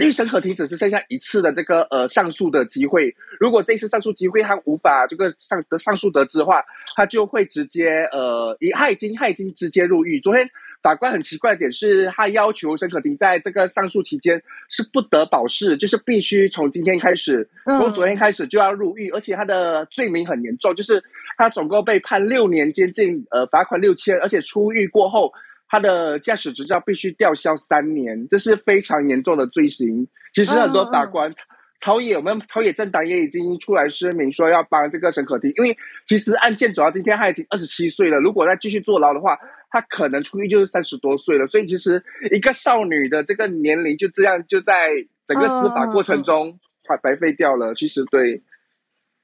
[0.00, 6.64] 为沈可婷只是剩下一次的这个呃上诉的机会，如果这一次上诉机会他无法这个上得上诉得知的话，
[6.96, 10.18] 他就会直接呃已他已经他已经直接入狱。
[10.20, 10.50] 昨天。
[10.86, 21.02] 法官很奇怪的点是，他要求沈可婷在这个上诉期间是不得保释，就是必须从今天开始，从昨天开始就要入狱，而且他的罪名很严重，就是
[21.36, 25.32] 他总共被判六年监禁，呃，罚款六千，而且出狱过后，
[25.68, 30.06] 他的驾驶执照必须吊销三年，这是非常严重的罪行。
[30.32, 31.34] 其实很多法官。
[31.78, 39.36] 朝野，我们朝野政党也已经出来声明说要帮这个沈可婷，因为其实案件走到今天，他已经二十七岁了，如果再继续坐牢的话，
[39.76, 41.46] 他可能出狱就是三十多岁了。
[41.46, 42.02] 所以其实
[42.32, 44.88] 一个少女的这个年龄就这样就在
[45.26, 46.58] 整个司法过程中
[46.88, 47.74] 白白费掉了。
[47.74, 48.42] 其实对，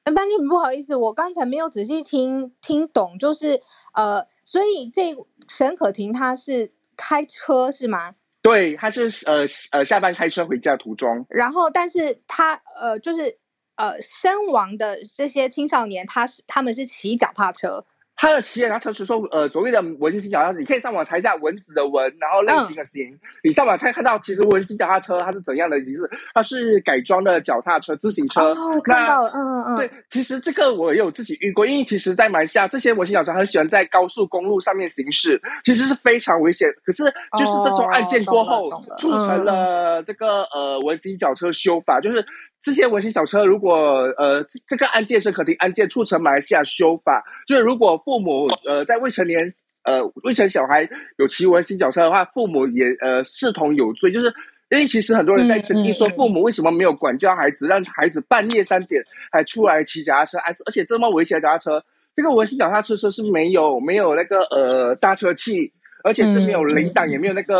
[0.05, 3.61] 那班主不好意思，我刚才没有仔细听听懂，就是
[3.95, 5.17] 呃，所以这
[5.49, 8.17] 沈可婷她是开车是吗？
[8.43, 13.39] 对，她是呃呃下班开车回家途中，然后但是她呃就是
[13.77, 17.87] 呃身亡的这些青少年，他是他们是骑脚踏车，
[18.23, 23.03] 他的骑脚踏车是说，呃，所谓的文型脚踏车，你可以上网查一下蚊子的蚊，然后类型的型。
[23.11, 26.09] 嗯、你上网才看到，其实文型脚踏车它是怎样的形式？
[26.33, 28.53] 它是改装的脚踏车、自行车。
[28.53, 29.77] 哦，看到，嗯嗯嗯。
[29.77, 36.69] 对，其实这个我也有自己遇过，因为其实，在马来西亚这些文型脚踏车很喜欢在高速公路上面行驶，其实是非常危险。
[36.85, 37.03] 可是，
[37.37, 42.25] 就是这种案件过后，哦、促成了这个呃文型脚车修法，就是。
[42.63, 43.75] 这些文型小车，如果
[44.17, 49.53] 呃这个案件是可定案件，促成马来西亚修法，就是如果父母呃在未成年
[49.83, 50.89] 呃未成小孩
[51.19, 54.13] 有骑文型小车的话，父母也呃视同有罪。
[54.13, 54.33] 就是
[54.71, 59.03] 因为其实很多人在争议说，父母为什么没有管教孩子，让孩子半夜三点
[59.33, 61.85] 还出来骑脚踏车，而且这么危险的脚踏车，
[62.15, 65.73] 这个文型脚踏车车是没有没有那个呃刹车器，
[66.05, 67.57] 而且是没有临挡，也没有那个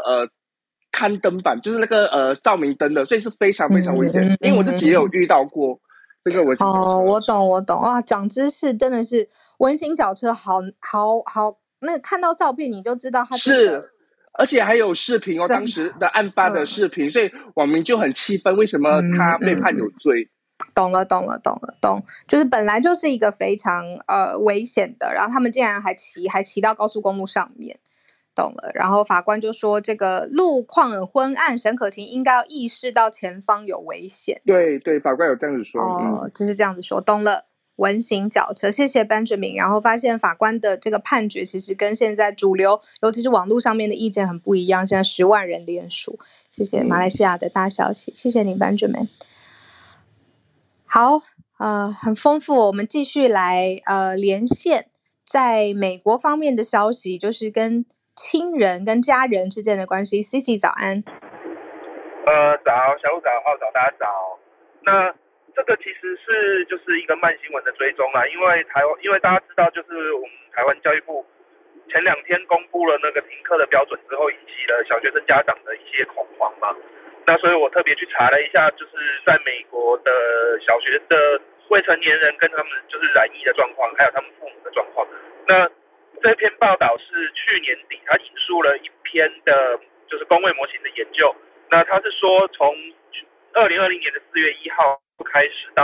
[0.00, 0.28] 呃。
[0.92, 4.22] 看灯板就是那个呃照明灯的，所以是非常非常危险。
[4.40, 5.80] 因为我自己也有遇到过
[6.30, 6.64] 这个文型。
[6.64, 9.28] 哦，我懂我懂啊，长知识真的是
[9.58, 11.58] 文型脚车好，好好好。
[11.80, 13.90] 那看到照片你就知道它是，
[14.34, 20.28] 而且还有视频哦，当时的案发的视频，嗯、所以网民就很气愤，为什么他被判有罪？
[20.74, 27.80] 懂了懂了懂了懂，就是本来就是一个非常呃危险的，然后他们竟然还骑还骑到高速公路上面。
[28.34, 35.82] 懂了，然后法官就说：“这个路况很昏暗，沈可婷应该要意识到前方有危险。”对对，法官有这样子说。
[35.82, 36.98] 哦，就是这样子说。
[37.02, 37.44] 懂了，
[37.76, 39.58] 文型脚车，谢谢 Benjamin。
[39.58, 44.86] 然后发现法官的这个判决其实跟现在主流，尤其是网络上面的意见很不一样。
[44.86, 46.18] 现在十万人联署，
[46.48, 49.08] 谢谢马来西亚的大消息，嗯、谢谢你，Benjamin。
[50.86, 51.20] 好，
[51.58, 54.86] 呃，很丰富，我们继续来呃连线
[55.26, 57.84] 在美国方面的消息，就是跟。
[58.14, 61.02] 亲人跟家人之间的关系，Cici 早安。
[62.24, 64.38] 呃，早，小鹿早，好早，大家早。
[64.84, 65.12] 那
[65.56, 71.24] 这个其实是就是一个慢新闻的追踪啊，因为台湾，因为大家知道，就是我们台湾教育部
[71.90, 76.74] 前两天公布了那个停课的标准之后，引起了小学生家长的一些恐慌嘛。
[77.26, 78.92] 那所以我特别去查了一下，就是
[79.24, 80.10] 在美国的
[80.60, 81.40] 小学的
[81.70, 85.06] 未成年人跟他们就是染疫的状况，还有他们父母的状况。
[85.46, 85.68] 那
[86.22, 91.34] 这篇报道是去年底，他引述了一篇的，就是工位模型的研究。
[91.68, 92.72] 那他是说，从
[93.54, 95.82] 二零二零年的四月一号开始到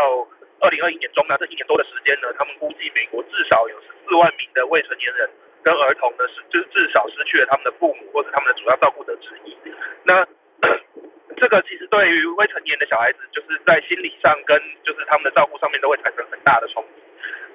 [0.61, 5.29] 二零二一年中，那这一年多的时间呢，他们估计美国至少有十四万名的未成年人
[5.65, 9.57] 跟儿童呢，是就是至少失去了他们的父母或者他们的主要照顾者之一。
[10.05, 10.25] 那
[11.37, 17.03] 这个其实对于未成年的小孩子，就是在心理上跟就是他们的照顾上面都会产生很大的冲击。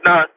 [0.01, 0.27] 那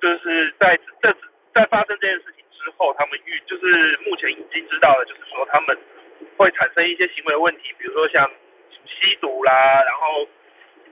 [0.00, 1.14] 就是在这。
[1.54, 5.76] 在发生这件事情之后，他们预就是目前已经知道了，就是说他们
[6.36, 8.30] 会产生一些行为问题，比如说像
[8.86, 9.52] 吸毒啦，
[9.84, 10.26] 然后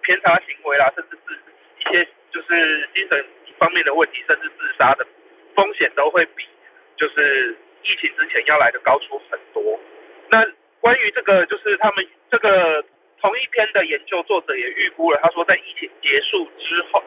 [0.02, 1.38] 偏差行为啦，甚至是
[1.78, 3.24] 一些就是精神
[3.58, 5.06] 方面的问题，甚至自杀的
[5.54, 6.44] 风险都会比
[6.96, 9.78] 就是疫情之前要来的高出很多。
[10.28, 10.44] 那
[10.80, 12.84] 关于这个，就是他们这个
[13.20, 17.02] 同一篇的研究作者也预估了，他说在疫情结束之后。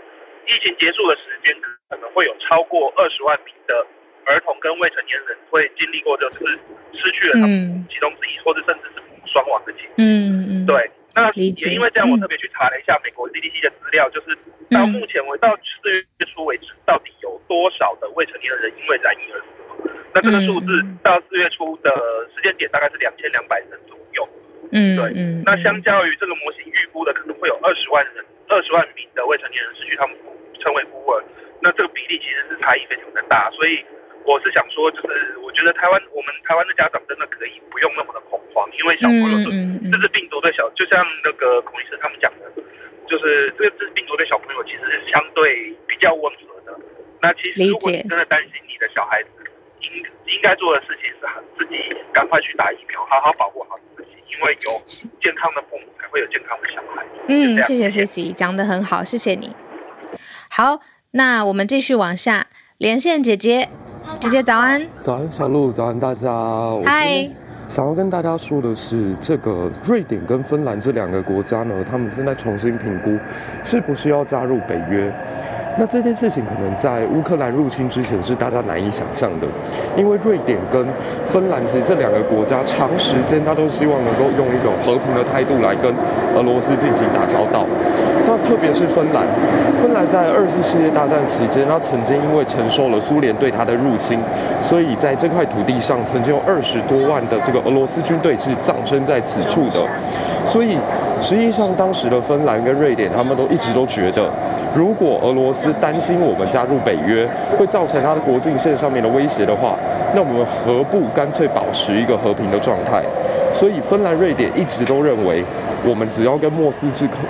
[0.47, 1.55] 疫情结束的时间
[1.89, 3.85] 可能会有超过二十万名的
[4.25, 6.59] 儿童跟未成年人会经历过，就是
[6.93, 9.95] 失去了他们其中之一，或者甚至是双亡的情况。
[9.97, 10.65] 嗯嗯。
[10.65, 14.37] 对，那也因为这样，我特别去查了一下美国 CDC 的资料，就是
[14.71, 19.77] 到目前为到四月初为止，到底有多少的未成年人因为染疫而死亡？
[20.13, 20.67] 那这个数字
[21.03, 21.91] 到四月初的
[22.35, 24.27] 时间点大概是两千两百人左右。
[24.71, 25.11] 嗯，对。
[25.43, 28.23] 那相较于这个模型预估的，可能会有二十万人。
[28.47, 30.15] 二十万名的未成年人失去他们
[30.59, 31.23] 称为孤儿，
[31.61, 33.83] 那这个比例其实是差异非常的大，所以
[34.25, 39.49] 我是想说，就是我觉得台湾我们台湾的家长真的可以不用那么的恐慌，因为小朋友是
[39.91, 42.51] 这是病毒对小，就像那个孔医生他们讲的，
[43.07, 46.77] 就是这个这支病毒对小朋友其实是相对比较温和的。
[47.21, 49.29] 那其实如果你真的担心你的小孩子，
[49.81, 49.89] 应
[50.35, 51.25] 应该做的事情是
[51.57, 54.71] 自己赶快去打疫苗，好好保护好自己，因为有
[55.19, 56.03] 健康的父母才。
[56.13, 56.55] 会有健康。
[57.27, 59.55] 嗯，谢谢 Cici，讲得很好，谢谢你。
[60.49, 60.79] 好，
[61.11, 62.47] 那我们继续往下
[62.77, 63.69] 连线姐姐，
[64.19, 64.85] 姐姐早安。
[64.99, 66.29] 早安，小鹿，早安，大家。
[66.85, 67.29] 嗨。
[67.69, 73.17] 想要跟大家说的是，这个瑞典跟芬兰这两个国家呢，他们正在重新评估
[73.63, 75.11] 是不是要加入北约。
[75.75, 79.47] 那这件事情可能在乌克兰入侵之前是大家难以想象的，
[79.97, 80.85] 因为瑞典跟
[81.25, 85.91] 芬兰其实这两个国家长时间他都希望能够用一种和平的态度来跟
[86.35, 87.65] 俄罗斯进行打交道。
[88.27, 89.25] 那特别是芬兰，
[89.81, 94.19] 芬兰在二次世界大战期间，他曾经因为承受了苏联对他的入侵，
[94.61, 99.83] 所以在这块土地上曾经有二十多万的这个俄罗斯军队是葬身在此处的。
[100.45, 100.77] 所以
[101.19, 104.29] 实际上当时的芬兰跟瑞典，他们都一直都觉得。
[104.75, 109.77] 如果俄罗斯担心我们加入北约会造成它的国境线上面的威胁的话，
[110.15, 113.03] 那我们何不干脆保持一个和平的状态？
[113.53, 115.43] 所以芬兰、瑞典一直都认为，
[115.85, 116.87] 我们只要跟莫斯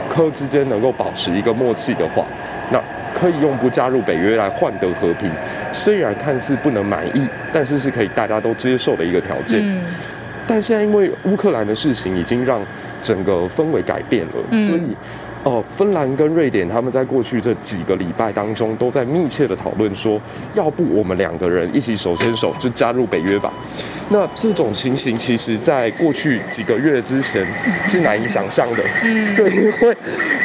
[0.09, 2.23] 科之间能够保持一个默契的话，
[2.71, 2.81] 那
[3.13, 5.29] 可以用不加入北约来换得和平。
[5.73, 9.59] 虽然看似不能满意，但是是可以大家都接受的一个条件。
[9.61, 9.81] 嗯。
[10.47, 12.61] 但现在因为乌克兰的事情已经让
[13.01, 14.95] 整个氛围改变了，所以。
[15.43, 20.19] 哦，芬兰跟瑞典他们在过去这几个礼拜当中都在密切的讨论说，
[20.53, 23.51] 要不我们两个人一起手牵手就加入北约吧。
[24.09, 27.45] 那这种情形其实在过去几个月之前
[27.87, 28.83] 是难以想象的。
[29.03, 29.97] 嗯，对，因为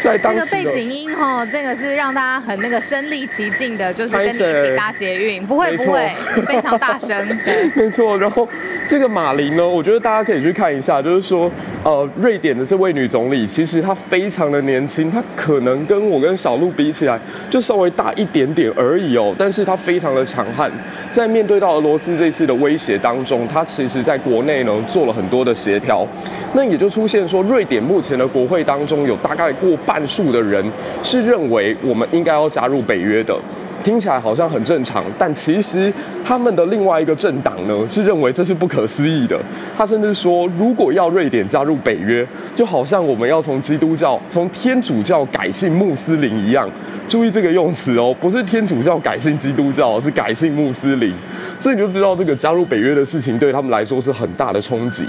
[0.02, 6.10] 在当时这个背景音哈，这个是让大家很那个身临其境的，就是跟你一起搭捷运，不会不会，
[6.46, 7.28] 非常大声。
[7.44, 8.16] 对，没错。
[8.18, 8.48] 然后
[8.88, 11.50] 这个马林呢，我觉得大家可以去看一下，就是说，
[11.84, 14.87] 呃，瑞典的这位女总理其实她非常的年。
[15.10, 17.20] 他可能跟我跟小鹿比起来，
[17.50, 19.34] 就稍微大一点点而已哦。
[19.38, 20.70] 但是他非常的强悍，
[21.12, 26.06] 在面对到俄罗斯这次的威胁当中，他其实在国内呢做了很多的协调。
[26.54, 30.64] 那也就出现说，瑞典目前的国会当中有大概过半数的人
[31.02, 33.36] 是认为我们应该要加入北约的。
[33.88, 35.90] 听起来好像很正常，但其实
[36.22, 39.40] 他们的另外一个政党呢是认为这是不可思议的。
[39.78, 46.68] 他甚至说，如果要瑞典加入北约，就好像我们要从基督教、从天主教改信穆斯林一样。
[47.08, 51.14] 注意这个用词哦，不是天主教改信基督教，是改信穆斯林。
[51.58, 55.06] 所以你就知道这个加入北约的事情对他们来说是很大的冲击。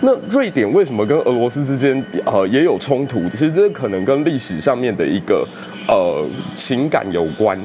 [0.00, 3.28] 那瑞典为什么跟俄罗斯之间呃也有冲突？
[3.28, 5.46] 其实这可能跟历史上面的一个
[5.86, 7.56] 呃情感有关。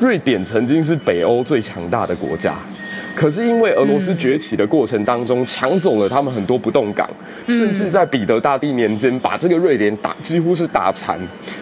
[0.00, 2.54] 瑞典曾经是北欧最强大的国家。
[3.14, 7.06] 可是因为俄罗斯崛起的过程当中，抢走了他们很多不动港，
[7.48, 11.18] 甚至在彼得大帝年间把这个瑞典打几乎是打残，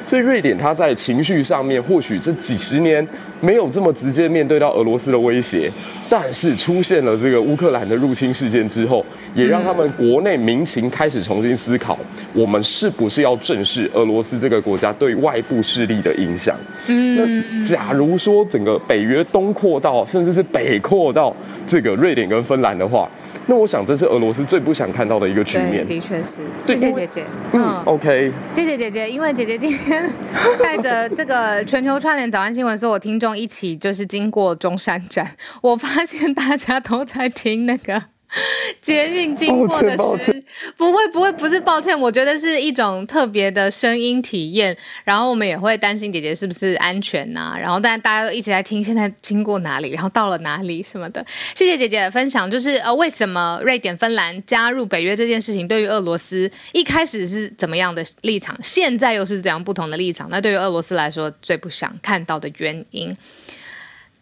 [0.07, 3.05] 所以瑞典它在情绪上面或许这几十年
[3.41, 5.70] 没有这么直接面对到俄罗斯的威胁，
[6.09, 11.99] 但是出现了这个乌克兰的入侵事件之后，也让他们国内民情开始重新思考，
[12.32, 16.57] 我们是不是要正视俄罗斯这个国家对外部势力的影响？
[16.89, 21.34] 嗯那假如说整个北约东扩到，甚至是北扩到。
[21.66, 23.07] 这个瑞典跟芬兰的话，
[23.47, 25.84] 那我想这是俄罗斯最不想看到的一个局面。
[25.84, 26.41] 的确是。
[26.64, 27.24] 谢谢姐姐。
[27.53, 28.32] 嗯，OK。
[28.51, 30.09] 谢谢姐姐，因为姐姐今天
[30.62, 38.05] 带着这个全球串联早安新闻，所有听众一起就是经过中山站，我发现大家都在听那个。
[38.83, 40.45] 捷运经过的时，
[40.76, 44.76] 不会不会不是抱歉，我觉得是一种特别的声音体验。
[45.05, 47.59] 然后我们也会担心姐姐是不是安全呐、啊？
[47.59, 51.24] 然后但大家都一直在听，现在经过哪里，然后到了哪里什么的。
[51.55, 60.29] 谢谢姐姐的分享，就是呃，为什么瑞典、芬兰加入北约这件事情，对于俄罗斯一开始是怎么样的立场，现在又是怎样不同的立场？
[60.31, 63.16] 那对于俄罗斯来说，最不想看到的原因。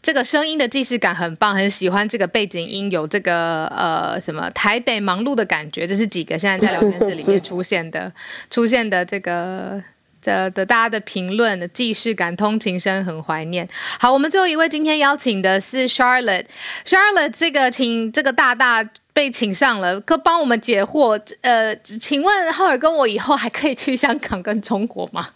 [0.06, 5.84] 这个声音的既视感很棒，很喜欢这个背景音，有这个呃什么台北忙碌的感觉。
[5.84, 8.12] 这是几个现在在聊天室里面出现的
[8.48, 9.82] 出现的这个
[10.22, 13.68] 的的大家的评论的既视感，通勤声很怀念。
[13.98, 21.20] 好，我们最后一位今天邀请的是 Charlotte，Charlotte 这个请这个大大被请上了，可帮我们解惑。
[21.40, 25.30] 呃，请问浩尔跟我以后还可以去香港跟中国吗？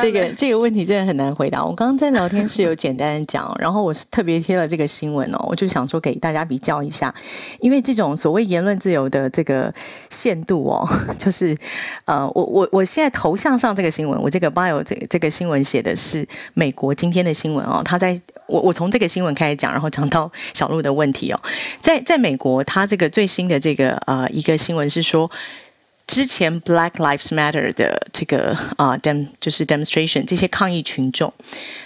[0.00, 1.64] 这个这个问题真的很难回答。
[1.64, 7.12] 我刚刚在聊天室有简单的讲，然后我是特别贴了这个新闻哦，我就想说给大家比较一下，
[7.60, 9.72] 因为这种所谓言论自由的这个
[10.08, 10.88] 限度哦，
[11.18, 11.56] 就是
[12.04, 21.40] 呃，我我我现在头像上这个新闻，我这个 bio 这这个新闻写的是美国今天的新闻哦，他在我我从这个新闻开始讲，然后讲到小鹿的问题哦，
[21.80, 25.30] 在在美国，他这个最新的这个呃一个新闻是说。
[26.08, 31.32] 之前 Black Lives Matter 的这个啊 dem 就是 demonstration 这些抗议群众，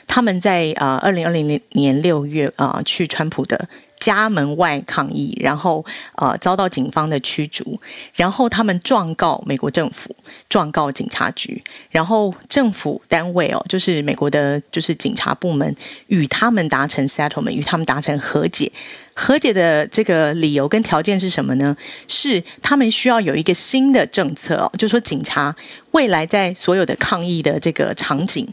[0.07, 7.81] 他们在啊二零二零年六月啊去川普的家门外抗议，然后啊遭到警方的驱逐，
[8.15, 10.15] 然后他们状告美国政府，
[10.49, 11.61] 状告警察局，
[11.91, 15.75] 然后政府单位哦，就是美国的，就是警察部门
[16.07, 18.71] 与他们达成 settlement，与他们达成和解。
[19.15, 21.77] 和解的这个理由跟条件是什么呢？
[22.09, 25.55] 是他们需要有一个新的政策，就说警察
[25.91, 28.49] 未来在所有的抗议的这个场景，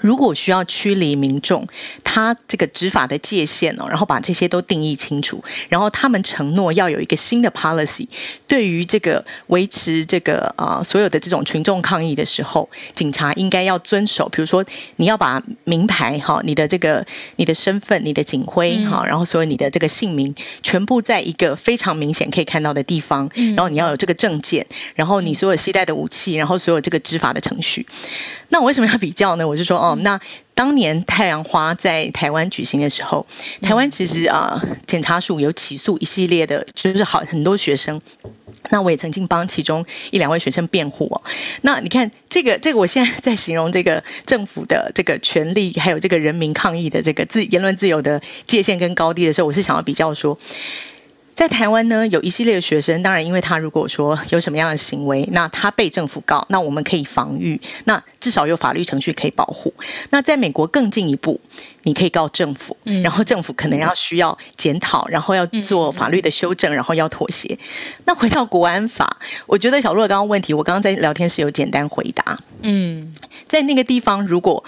[0.00, 1.66] 如果需要驱离民众，
[2.02, 8.08] 他这个执法的界限哦，然后把这些都定义清楚，然后他们承诺要有一个新的 policy，
[8.48, 14.64] 对于这个维持这个啊、呃、所有的这种群众抗议的时候，警察应该要遵守，比如说
[14.96, 17.04] 你要把名牌哈、你的这个
[17.36, 27.86] 你的身份、你的警徽哈，然后所有你的这个姓名全部在一个非常明显可以看到的地方，然后你要有这个证件，然后你所有携带的武器，然后所有这个执法的程序。
[28.48, 29.46] 那我为什么要比较呢？
[29.46, 30.18] 我就说哦，那
[30.54, 33.26] 当年太阳花在台湾举行的时候，
[33.60, 38.00] 台湾其实啊，呃，检察署有起诉一系列的，就是好很多学生。
[38.70, 41.20] 那我也曾经帮其中一两位学生辩护哦。
[41.62, 50.38] 那你看这个这个，我现在在形容这个政府的这个权利，还有这个人民抗议的这个自言论自由的界限跟高低的时候，我是想要比较说。
[51.34, 59.72] 在台湾呢，有一系列的学生，当然，因为他如果说有什么样的行为，那他被政府告，那我们可以防御，那至少有法律程序可以保护。
[60.10, 61.40] 那在美国更进一步，
[61.84, 67.58] 你可以告政府，然后政府可能要需要检讨，然后要做法律的修正，然后要妥协。
[68.04, 69.16] 那回到国安法，
[69.46, 72.36] 我觉得小洛刚刚问题，我刚刚在聊天室有简单回答。
[72.60, 73.12] 嗯，
[73.48, 74.62] 在那个地方，如果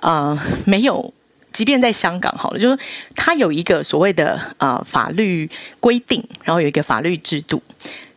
[0.00, 1.14] 呃没有。
[1.58, 2.78] 即便在香港好了，就是
[3.16, 5.50] 它有一个所谓的呃法律
[5.80, 7.60] 规定，然后有一个法律制度，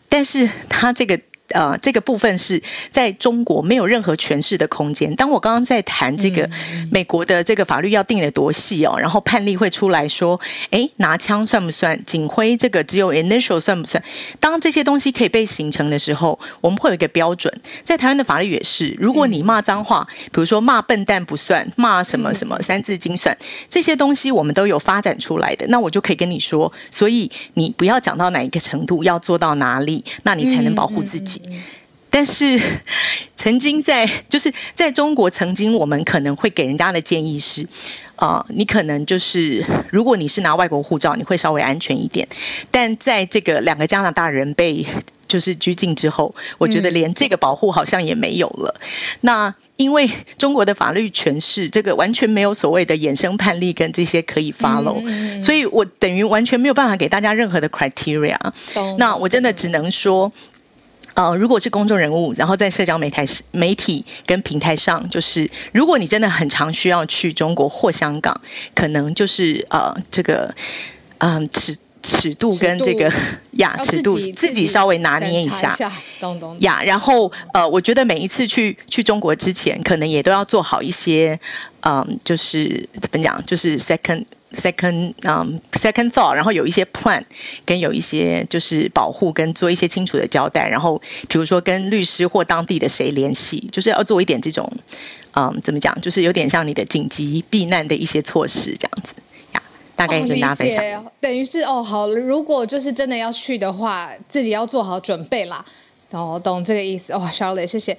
[0.07, 1.19] 但是它这个。
[1.53, 5.13] 呃，这个部分是在中国没有任何诠释的空间。
[5.15, 6.49] 当我刚刚在谈这个
[6.91, 10.39] 美国的这个法律要定的多细哦，然后判例会出来说，
[10.69, 11.99] 哎，拿枪算不算？
[12.05, 14.01] 警徽这个只有 initial 算不算？
[14.39, 17.53] 当这些东西可以被形成的时候，我们会有一个标准。
[17.83, 23.35] 在台湾的法律也是，如果你骂脏话，比如说骂笨蛋不算，骂什么什么三字经算，
[23.69, 25.65] 这些东西我们都有发展出来的。
[25.67, 31.40] 那我就可以跟你说，所以你不要讲到哪一个程度，要做到哪里，那你才能保护自己。
[32.13, 32.59] 但是，
[33.37, 37.63] 曾经在就是在中国，曾经我们可能会给人家的建议是，
[38.17, 42.27] 啊、呃，你可能就是如果你是拿外国护照，你会稍微安全一点。
[42.69, 44.85] 但在这个两个加拿大人被
[45.25, 48.75] 就是拘禁之后，我觉得连这个保护好像也没有了。
[48.77, 48.85] 嗯、
[49.21, 58.37] 那因为中国的法律诠释，这个完全没有所谓的衍生判例跟这些可以 follow，嗯、所以我等于完全没有办法给大家任何的 criteria。
[58.97, 60.29] 那我真的只能说。
[61.13, 68.39] 呃，如果是公众人物，然后在社交媒体、媒体跟平台上，就是如果你真的很常需要去中国或香港，
[68.73, 70.53] 可能就是呃，这个
[71.17, 73.11] 嗯、呃、尺尺度跟这个
[73.51, 75.75] 呀尺度自己稍微拿捏一下，
[76.59, 81.39] 呀，然后呃，我觉得每一次去去中国之前，可能也都要做好一些，
[81.81, 84.25] 嗯、呃，就是怎么讲，就是 second。
[84.53, 87.23] Second，嗯、um，second thought，然后有一些 plan，
[87.65, 94.69] 跟有一些就是保护，跟做一些清楚的交代，然后比如说跟律师或当地的谁联系，就是要做一点这种，
[95.35, 99.13] 嗯，怎么讲，就是有点像你的紧急避难的一些措施这样子
[99.53, 99.63] 呀，
[99.95, 100.83] 大概跟大家分享。
[101.01, 105.63] 哦、等于是哦，好，如果就是真的要去的话，自己要做好准备啦。
[106.09, 107.13] 哦，懂这个意思。
[107.13, 107.97] 哦，Charlotte，谢谢。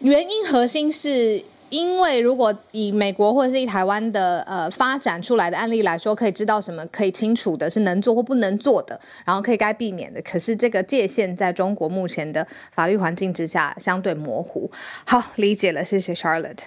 [0.00, 1.40] 原因核心是。
[1.74, 10.22] 因为如果以美国或者是以台湾的呃发展出来的案例来说，可以知道什么可以清楚的是能做或不能做的，然后可以该避免的。
[10.22, 14.70] 可是这个界限在中国目前的法律环境之下相对模糊。
[15.04, 16.60] 好，理解了，谢谢 Charlotte。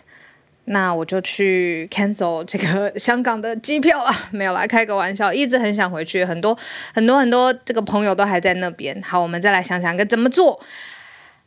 [0.65, 6.57] 那我就去 cancel 这个香港的机票啊，没有来开个玩笑，一直很想回去，很多
[6.93, 9.01] 很多很多这个朋友都还在那边。
[9.01, 10.59] 好，我们再来想想该怎么做。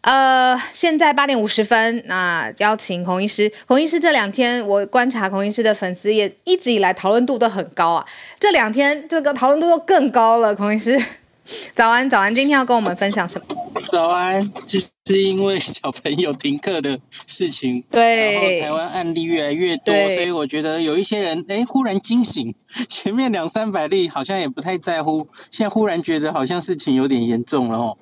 [0.03, 3.53] 呃，现在八点五十分，那邀请孔医师。
[3.67, 8.07] 孔医师这两天我观察孔医师的粉丝也一直以来讨论度都很高啊，
[8.39, 10.55] 这两天这个讨论度都更高了。
[10.55, 10.99] 孔医师，
[11.77, 13.57] 早安，早安，今天要跟我们分享什么？
[13.85, 22.55] 早安，就是因为小朋友停课的事情，对，然后台湾案例越来越多，所以我觉得有一些人哎忽然惊醒，
[22.89, 27.99] 前面两三百例好像也不太在乎，现在忽然觉得好像事情有点严重了哦。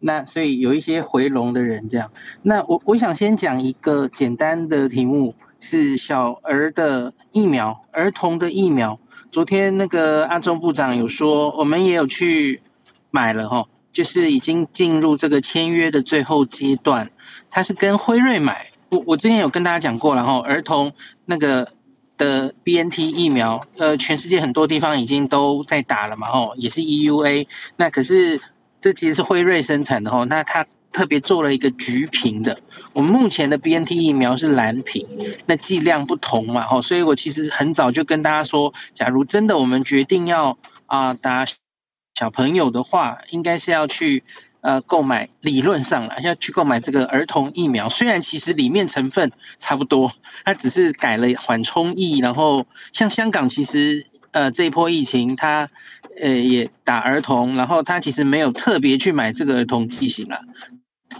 [0.00, 2.10] 那所以有一些回笼的人这样，
[2.42, 9.00] 那我我想先讲一个简单的题目，是小儿的疫苗，儿童的疫苗。
[9.32, 12.62] 昨天那个阿中部长有说，我们也有去
[13.10, 17.10] 买了齁，就是已经进入这个签约的最后阶段。
[17.50, 20.92] 他是跟辉瑞买，我我之前有跟大家讲过了齁，儿童
[21.24, 21.72] 那个
[22.16, 28.40] 的 BNT 疫苗，呃，全世界很多地方已经都在打了嘛吼，也是 EUA，那可是。
[28.80, 32.60] 这其实是辉瑞生产的哦，那它特别做了一个橘瓶的。
[32.92, 35.06] 我们目前的 BNT 疫苗是蓝瓶，
[35.46, 40.56] 那剂量不同嘛，哦，所以我其实很早就跟大家说，假如真的我们决定要
[40.86, 41.44] 啊打
[42.14, 44.24] 小朋友的话，应该是要去
[44.62, 50.12] 呃购买，理论上了要去购买这个儿童疫苗，虽然其实里面成分差不多，
[50.44, 55.68] 它只是改了缓冲液，然后像香港其实呃这一波疫情它
[56.20, 60.40] 呃也打儿童，然后他其实没有特别去买这个儿童剂型啦，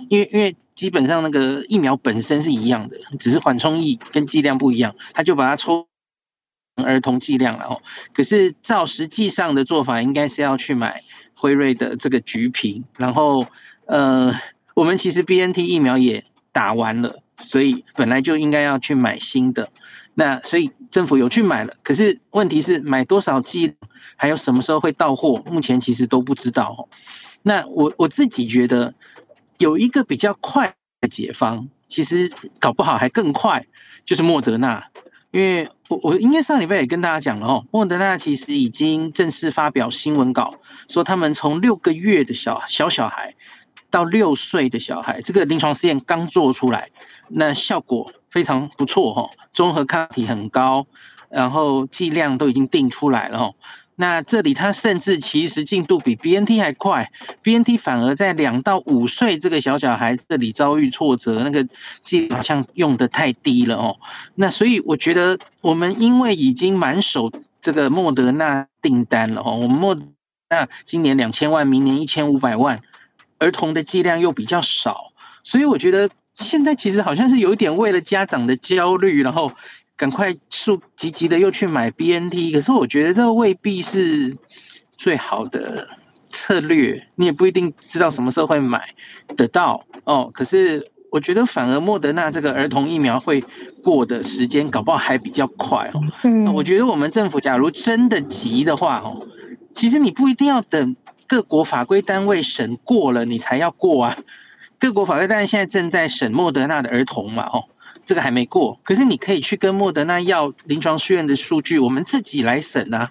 [0.08, 5.86] 因为因为基本上那个疫苗本身是一样的，只是缓冲液跟剂量不一样，他就把它抽。
[6.84, 7.82] 儿童剂量了哦，
[8.14, 11.02] 可是照实际上的做法，应该是要去买
[11.34, 13.44] 辉瑞的这个橘皮，然后
[13.86, 14.32] 呃，
[14.74, 19.72] 我们其实 BNT 疫苗也打完了，所以本来就应该要去买新的。
[20.18, 23.72] 那所以政府有去买了，可是问题是买多少剂，
[24.16, 26.88] 还有什么时候会到货，目前其实都不知道哦。
[27.42, 28.92] 那我我自己觉得
[29.58, 33.64] 有一个比较快的解方，其实搞不好还更快，
[34.04, 34.84] 就是莫德纳。
[35.30, 40.52] 因为我我应该上礼拜也跟大家讲了哦，莫德纳其实已经正式发表新闻稿，
[40.88, 43.32] 说他们从六个月的小小小孩
[43.88, 46.90] 到六岁的小孩，这个临床试验刚做出来，
[47.28, 50.86] 那效果非常不错哈，综合抗体很高，
[51.30, 53.52] 然后剂量都已经定出来了哈。
[54.00, 57.10] 那这里它甚至其实进度比 BNT 还快
[57.42, 61.66] ，BNT 反而在两到五岁这个小小孩这里遭遇挫折，那个
[62.04, 63.96] 剂好像用的太低了哦。
[64.36, 70.02] 那所以我觉得我们因为已经满手这个莫德纳订单了哦，我们莫德
[70.50, 72.80] 纳今年两千万，明年一千五百万，
[73.38, 75.12] 儿童的剂量又比较少，
[75.42, 76.08] 所以我觉得
[76.38, 79.52] 现在其实好像是有一点为了家长的焦虑，然后。
[79.98, 84.36] 赶快速急急的又去买 BNT，可是我觉得这未必是
[84.96, 85.88] 最好的
[86.28, 88.90] 策略，你也不一定知道什么时候会买
[89.36, 90.30] 得到哦。
[90.32, 93.42] 可是我觉得反而莫德纳这个儿童疫苗会
[93.82, 96.00] 过的时间搞不好还比较快哦。
[96.22, 99.26] 嗯，我觉得我们政府假如真的急的话哦，
[99.74, 100.94] 其实你不一定要等
[101.26, 104.16] 各国法规单位审过了你才要过啊。
[104.78, 107.64] 各国法规单位现在正在审莫德纳的儿童嘛，哦。
[108.04, 113.10] 这个还没过，可是你可以去跟莫德纳要临床试验的数据，我们自己来审啊。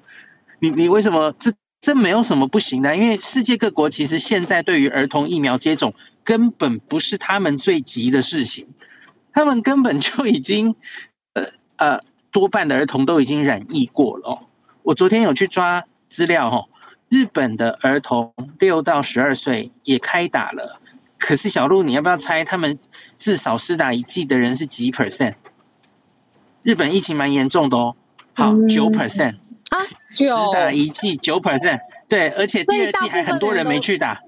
[0.57, 2.95] 你你为什么这这没有什么不行的？
[2.97, 5.93] 因为世界各国其实现在对于儿童疫苗接种
[6.23, 8.67] 根本不是他们最急的事情，
[9.31, 10.75] 他们根本就已经
[11.33, 11.45] 呃
[11.75, 12.01] 呃
[12.31, 14.47] 多半的儿童都已经染疫过了哦。
[14.81, 16.69] 我昨天有去抓资料哦，
[17.07, 20.81] 日本的儿童六到十二岁也开打了。
[21.17, 22.77] 可是小鹿，你要不要猜他们
[23.17, 25.35] 至少施打一剂的人是几 percent？
[26.63, 27.95] 日本疫情蛮严重的哦，
[28.33, 29.35] 好九 percent
[29.69, 29.77] 啊，
[30.13, 34.21] 九施打一剂九 percent，对，而且第二剂还很多人没去打，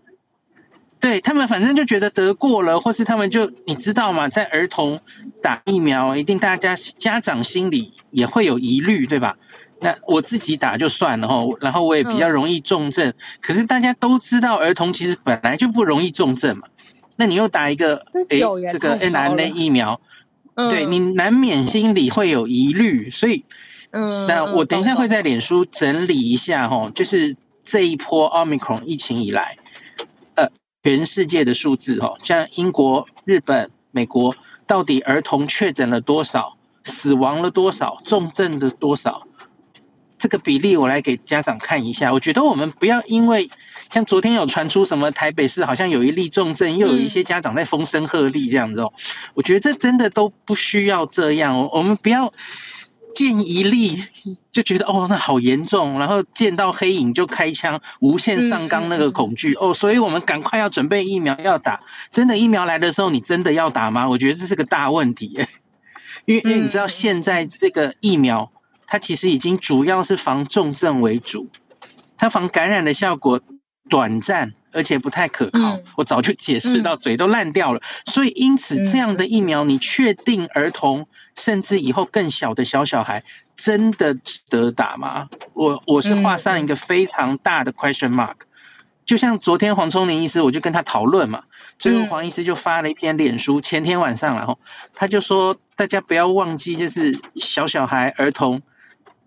[1.00, 4.28] 对他们反正就觉得得过了，或是他们就你知道吗？
[4.28, 5.00] 在儿童
[5.42, 9.38] 打疫苗，一定大家家长心里也会有疑虑，对吧？
[9.82, 16.68] 那我自己打就算了哈，然后我也比较容易重症，可是大家都知道儿童其实本来就不容易重症嘛。
[17.16, 17.96] 那你又打一个
[18.30, 18.40] 诶，
[18.72, 20.00] 这个 n r n a 疫苗，
[20.56, 23.44] 嗯、对你难免心里会有疑虑，所以，
[23.92, 29.58] 嗯，那我等一下会在脸书整理一下哈，就是这一波 Omicron 疫情以来，
[30.36, 30.48] 呃，
[30.84, 39.28] 全世界的数字哦，像英国、日本、美国，到底儿童确诊了多少，死亡了多少，重症的多少？
[40.20, 42.12] 这个比例我来给家长看一下。
[42.12, 43.50] 我觉得我们不要因为
[43.90, 48.94] 像昨天有传出什么台北市好像有一例重症，又有一些家长在风声鹤唳这样子哦。
[49.34, 51.58] 我觉得这真的都不需要这样。
[51.74, 52.32] 我们不要
[53.16, 54.04] 见一例
[54.52, 59.74] 就觉得哦，那好严重，然后见到黑影就开枪，无限上纲那个恐惧哦。
[59.74, 61.80] 所以我们赶快要准备疫苗要打。
[62.12, 64.08] 真的疫苗来的时候，你真的要打吗？
[64.08, 65.34] 我觉得这是个大问题，
[66.26, 68.52] 因为因为你知道现在这个疫苗。
[68.92, 71.48] 它其实已经主要是防重症为主，
[72.18, 73.40] 它防感染的效果
[73.88, 75.76] 短暂，而且不太可靠。
[75.76, 77.80] 嗯、我早就解释到嘴都烂掉了。
[77.80, 83.24] 嗯、所以因此这样的疫苗，你确定儿童甚至以后更小的小小孩
[83.56, 85.30] 真的值得打吗？
[85.54, 88.38] 我我是画上一个非常大的 question mark。
[89.06, 91.44] 就像昨天黄聪明医师，我就跟他讨论嘛，
[91.78, 94.58] 最后黄医师就发了一篇脸书，前天晚上然后
[94.96, 98.60] 他就说大家不要忘记，就是小小孩儿童。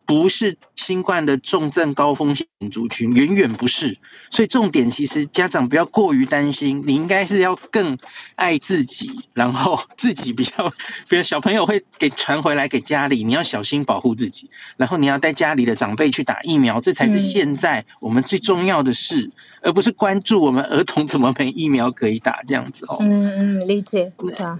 [0.04, 3.96] 不是新冠的重症高风险族群，远远不是。
[4.30, 7.96] 所以重点其实家长不要过于担心，你应该是要更
[8.36, 10.68] 爱自己，然后自己比较，
[11.08, 19.32] 比如小朋友会给传回来给家里，你要小心保护自己，然后你要带家里的长辈去打疫苗，这才是现在我们最重要的事，嗯、
[19.62, 22.98] 而不是关注我们儿童怎么没疫苗可以打这样子哦。
[23.00, 24.12] 嗯嗯，理解，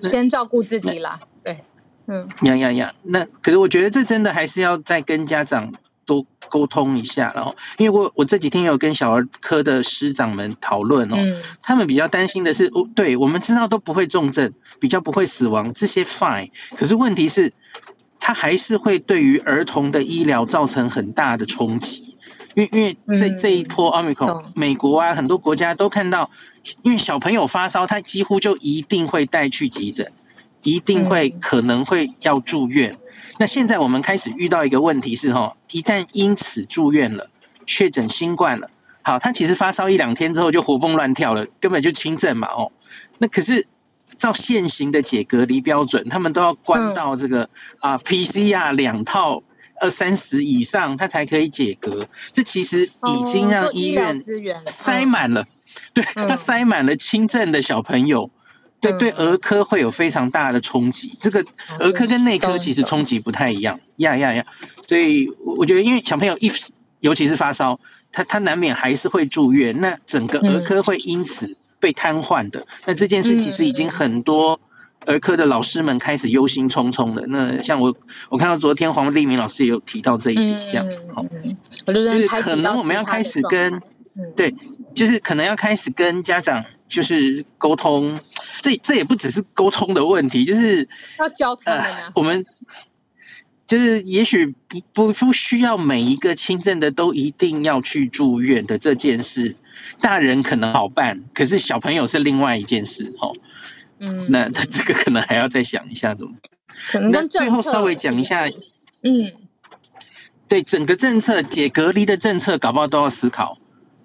[0.03, 1.59] 先照顾自己啦，对。
[2.13, 5.73] 嗯，呀呀呀，那可是我觉得这真的还是要再跟家长
[6.05, 7.33] 多沟通一下。
[7.35, 16.51] 然后，因为我我这几天有跟小儿科的师长们讨论哦，嗯、他们比较担心的是，哦，对我们知道都不会重症，比较不会死亡，这些 fine。
[16.77, 17.51] 可是问题是，
[18.21, 22.11] 他还是会对于儿童的医疗造成很大的冲击。
[22.55, 26.31] 因为因为这这一波奥密克戎，美国啊很多国家都看到，
[26.83, 30.07] 因为小朋友发烧，他几乎就一定会带去急诊，
[30.63, 32.97] 一定会可能会要住院。
[33.39, 37.31] 那现在我们开始遇到一个问题是哈，一旦因此住院了，
[37.67, 38.71] 确诊新冠了，
[39.03, 42.71] 好，他其实发烧一两天之后就活蹦乱跳了，根本就轻症嘛哦。
[43.19, 43.67] 那可是
[44.19, 47.49] 照现行的解隔离标准，他们都要关到这个
[47.81, 49.43] 啊 PCR 两套。
[49.81, 52.07] 二三十以上，他才可以解隔。
[52.31, 54.17] 这其实已经让医院
[54.65, 55.45] 塞满了，
[55.93, 58.31] 对，他塞满了轻症的小朋友，
[58.83, 61.16] 对对，儿科会有非常大的冲击。
[61.18, 61.43] 这个
[61.78, 64.45] 儿科跟内科其实冲击不太一样，呀呀呀！
[64.87, 66.51] 所以我觉得，因为小朋友一
[67.01, 67.78] 尤其是发烧，
[68.11, 72.66] 他他难免还是会住院，那整个儿科会因此被瘫痪的。
[72.85, 74.61] 那这件事其实已经很多。
[75.05, 77.24] 儿科的老师们开始忧心忡忡了。
[77.26, 77.93] 那像我，
[78.28, 81.26] 我看到昨天黄立明老师也有提到这一点，这样子哦。
[81.93, 83.83] 就是可能我们要开始跟，
[84.37, 84.55] 对，
[84.95, 88.16] 就是可能要开始跟家长就是沟通。
[88.63, 90.89] 这这也不只是沟通的问题，就是
[91.19, 92.13] 要教他们啊。
[92.15, 92.43] 我们
[93.67, 99.57] 就是也许不不不需要每一个轻症的都一定要去住院的这件事，
[100.01, 103.35] 大人可能好办，可是小朋友是另外一件事哦。
[103.99, 106.33] 嗯，那他这个可能还要再想一下怎么。
[106.91, 108.47] 可能跟最后稍微讲一下，
[109.03, 109.33] 嗯，
[110.49, 113.59] 对整个政策解隔离的政策，搞不好都要思考。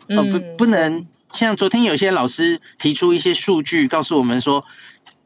[0.07, 4.63] 呃，不不能像昨天有些老师提出一些数据，告诉我们说，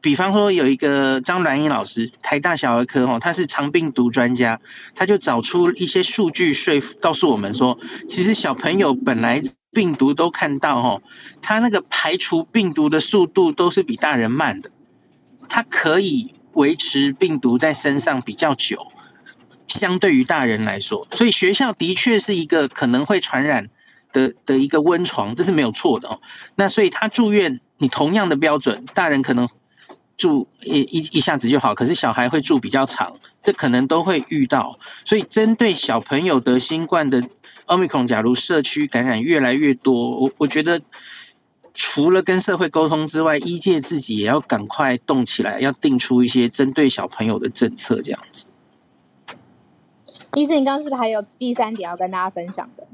[0.00, 4.60] 比方说有一个张兰英老师，台大小儿科哦，他是肠病毒专家，
[4.94, 7.78] 他就找出一些数据说服，告诉我们说，
[8.08, 9.40] 其实小朋友本来。
[9.74, 11.02] 病毒都看到哦，
[11.40, 14.70] 他那个排除病毒的速度都是比大人慢的，
[15.48, 18.92] 它可以维持病毒在身上比较久，
[19.68, 23.70] 相对于大人来说，所以学校的确是一个可能会传染
[24.12, 26.20] 的的一个温床，这是没有错的哦。
[26.56, 29.48] 那所以他住院，你同样的标准，大人可能
[30.16, 34.78] 住一一一下子就好，可是小孩会住比较长，这可能都会遇到。
[35.04, 37.22] 所以针对小朋友得新冠的。
[37.66, 40.82] 奥密克戎，假如社区感染越来越多，我我觉得
[41.72, 48.46] 除了跟社会沟通之外，医界自己也要赶快动起来，要定出一些针对小朋友的政策，这样子。
[50.34, 52.84] 医生，你刚刚是不是还有第三点要跟大家分享的？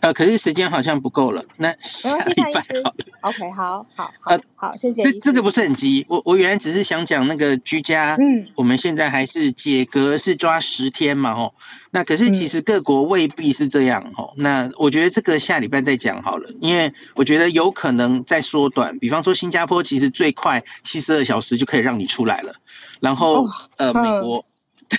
[0.00, 2.94] 呃，可是时间好像不够了，那下礼拜好了。
[3.22, 5.02] OK，好好好，呃、好，谢谢。
[5.02, 11.52] 这这个不是很急，我我原来只是想讲那个居家，嗯，我们现在还是解隔是抓十天嘛，吼。
[11.90, 14.42] 那可是其实各国未必是这样，吼、嗯。
[14.44, 18.96] 那我觉得这个下礼拜再讲好了，因为我觉得有可能再缩短。
[19.00, 22.54] 比方说新加坡其实最快七十二小时就可以让你出来了，
[23.00, 23.46] 然后、哦、
[23.78, 24.44] 呃美国，
[24.88, 24.98] 对，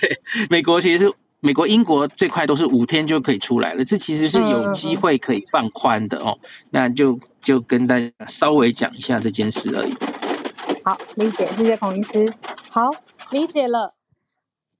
[0.50, 1.12] 美国其实是。
[1.40, 6.38] 美国、英国最快都是五天就可以出来了，这其实是有机会可以放宽的哦。
[6.70, 9.94] 那就就跟大家稍微讲一下这件事而已。
[10.84, 12.32] 好，理解，谢谢孔医师。
[12.68, 12.90] 好，
[13.30, 13.94] 理解了。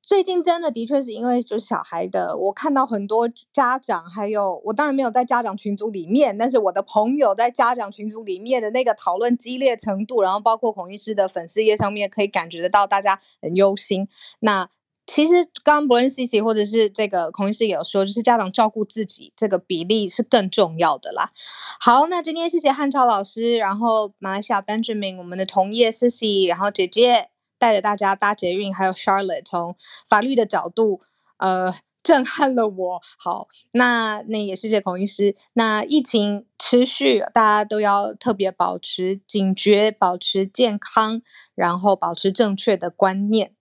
[0.03, 14.09] 最近真的的确是因为就是小孩的，我看到很多家长，还有我当然没有在家长群组里面，但是我的朋友在家长群组里面的那个讨论激烈程度，然后包括孔医师的粉丝页上面可以感觉得到大家很忧心。
[14.41, 14.69] 那
[15.07, 21.33] 其实刚刚博恩 CC 或者是这个孔医师也有说，就是家长照顾自己这个比例是更重要的啦。
[21.81, 29.75] 好，那今天谢谢汉超老师，然后马来西亚 Benjamin，我们的同业 CC，然后姐姐带着大家搭捷运，还有 Charlotte 从
[30.09, 31.01] 法律的角度，
[31.39, 31.75] 呃，
[32.05, 33.03] 震撼了我。
[33.19, 35.35] 好，那那也谢谢孔医师。
[35.55, 41.21] 那疫情持续，大家都要特别保持警觉，保持健康，
[41.57, 43.55] 然后保持正确的观念。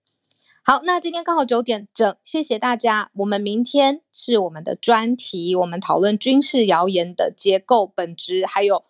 [0.62, 3.10] 好，那今天刚好九点整，谢谢大家。
[3.14, 8.84] 我们明天是我们的专题，我们讨论军事谣言的结构本质，还有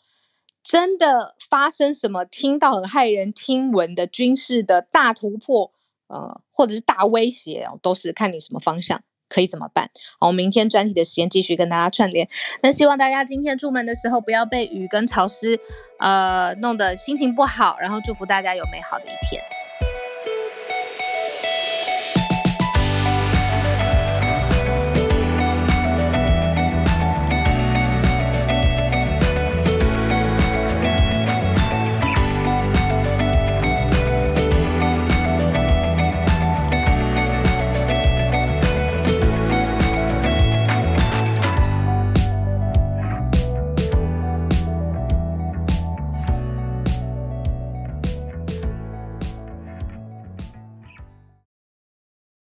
[0.64, 5.70] 真的发生什么听到很骇人听闻的军事的大突破，
[6.08, 9.90] 呃，或者是大威胁，都是看你什么方向可以怎么办。
[10.18, 12.28] 好，我明天专题的时间继续跟大家串联。
[12.62, 15.60] 那希望大家今天出门的时候不要被雨跟潮湿，
[16.00, 17.78] 呃，弄得心情不好。
[17.78, 19.40] 然后祝福大家有美好的一天。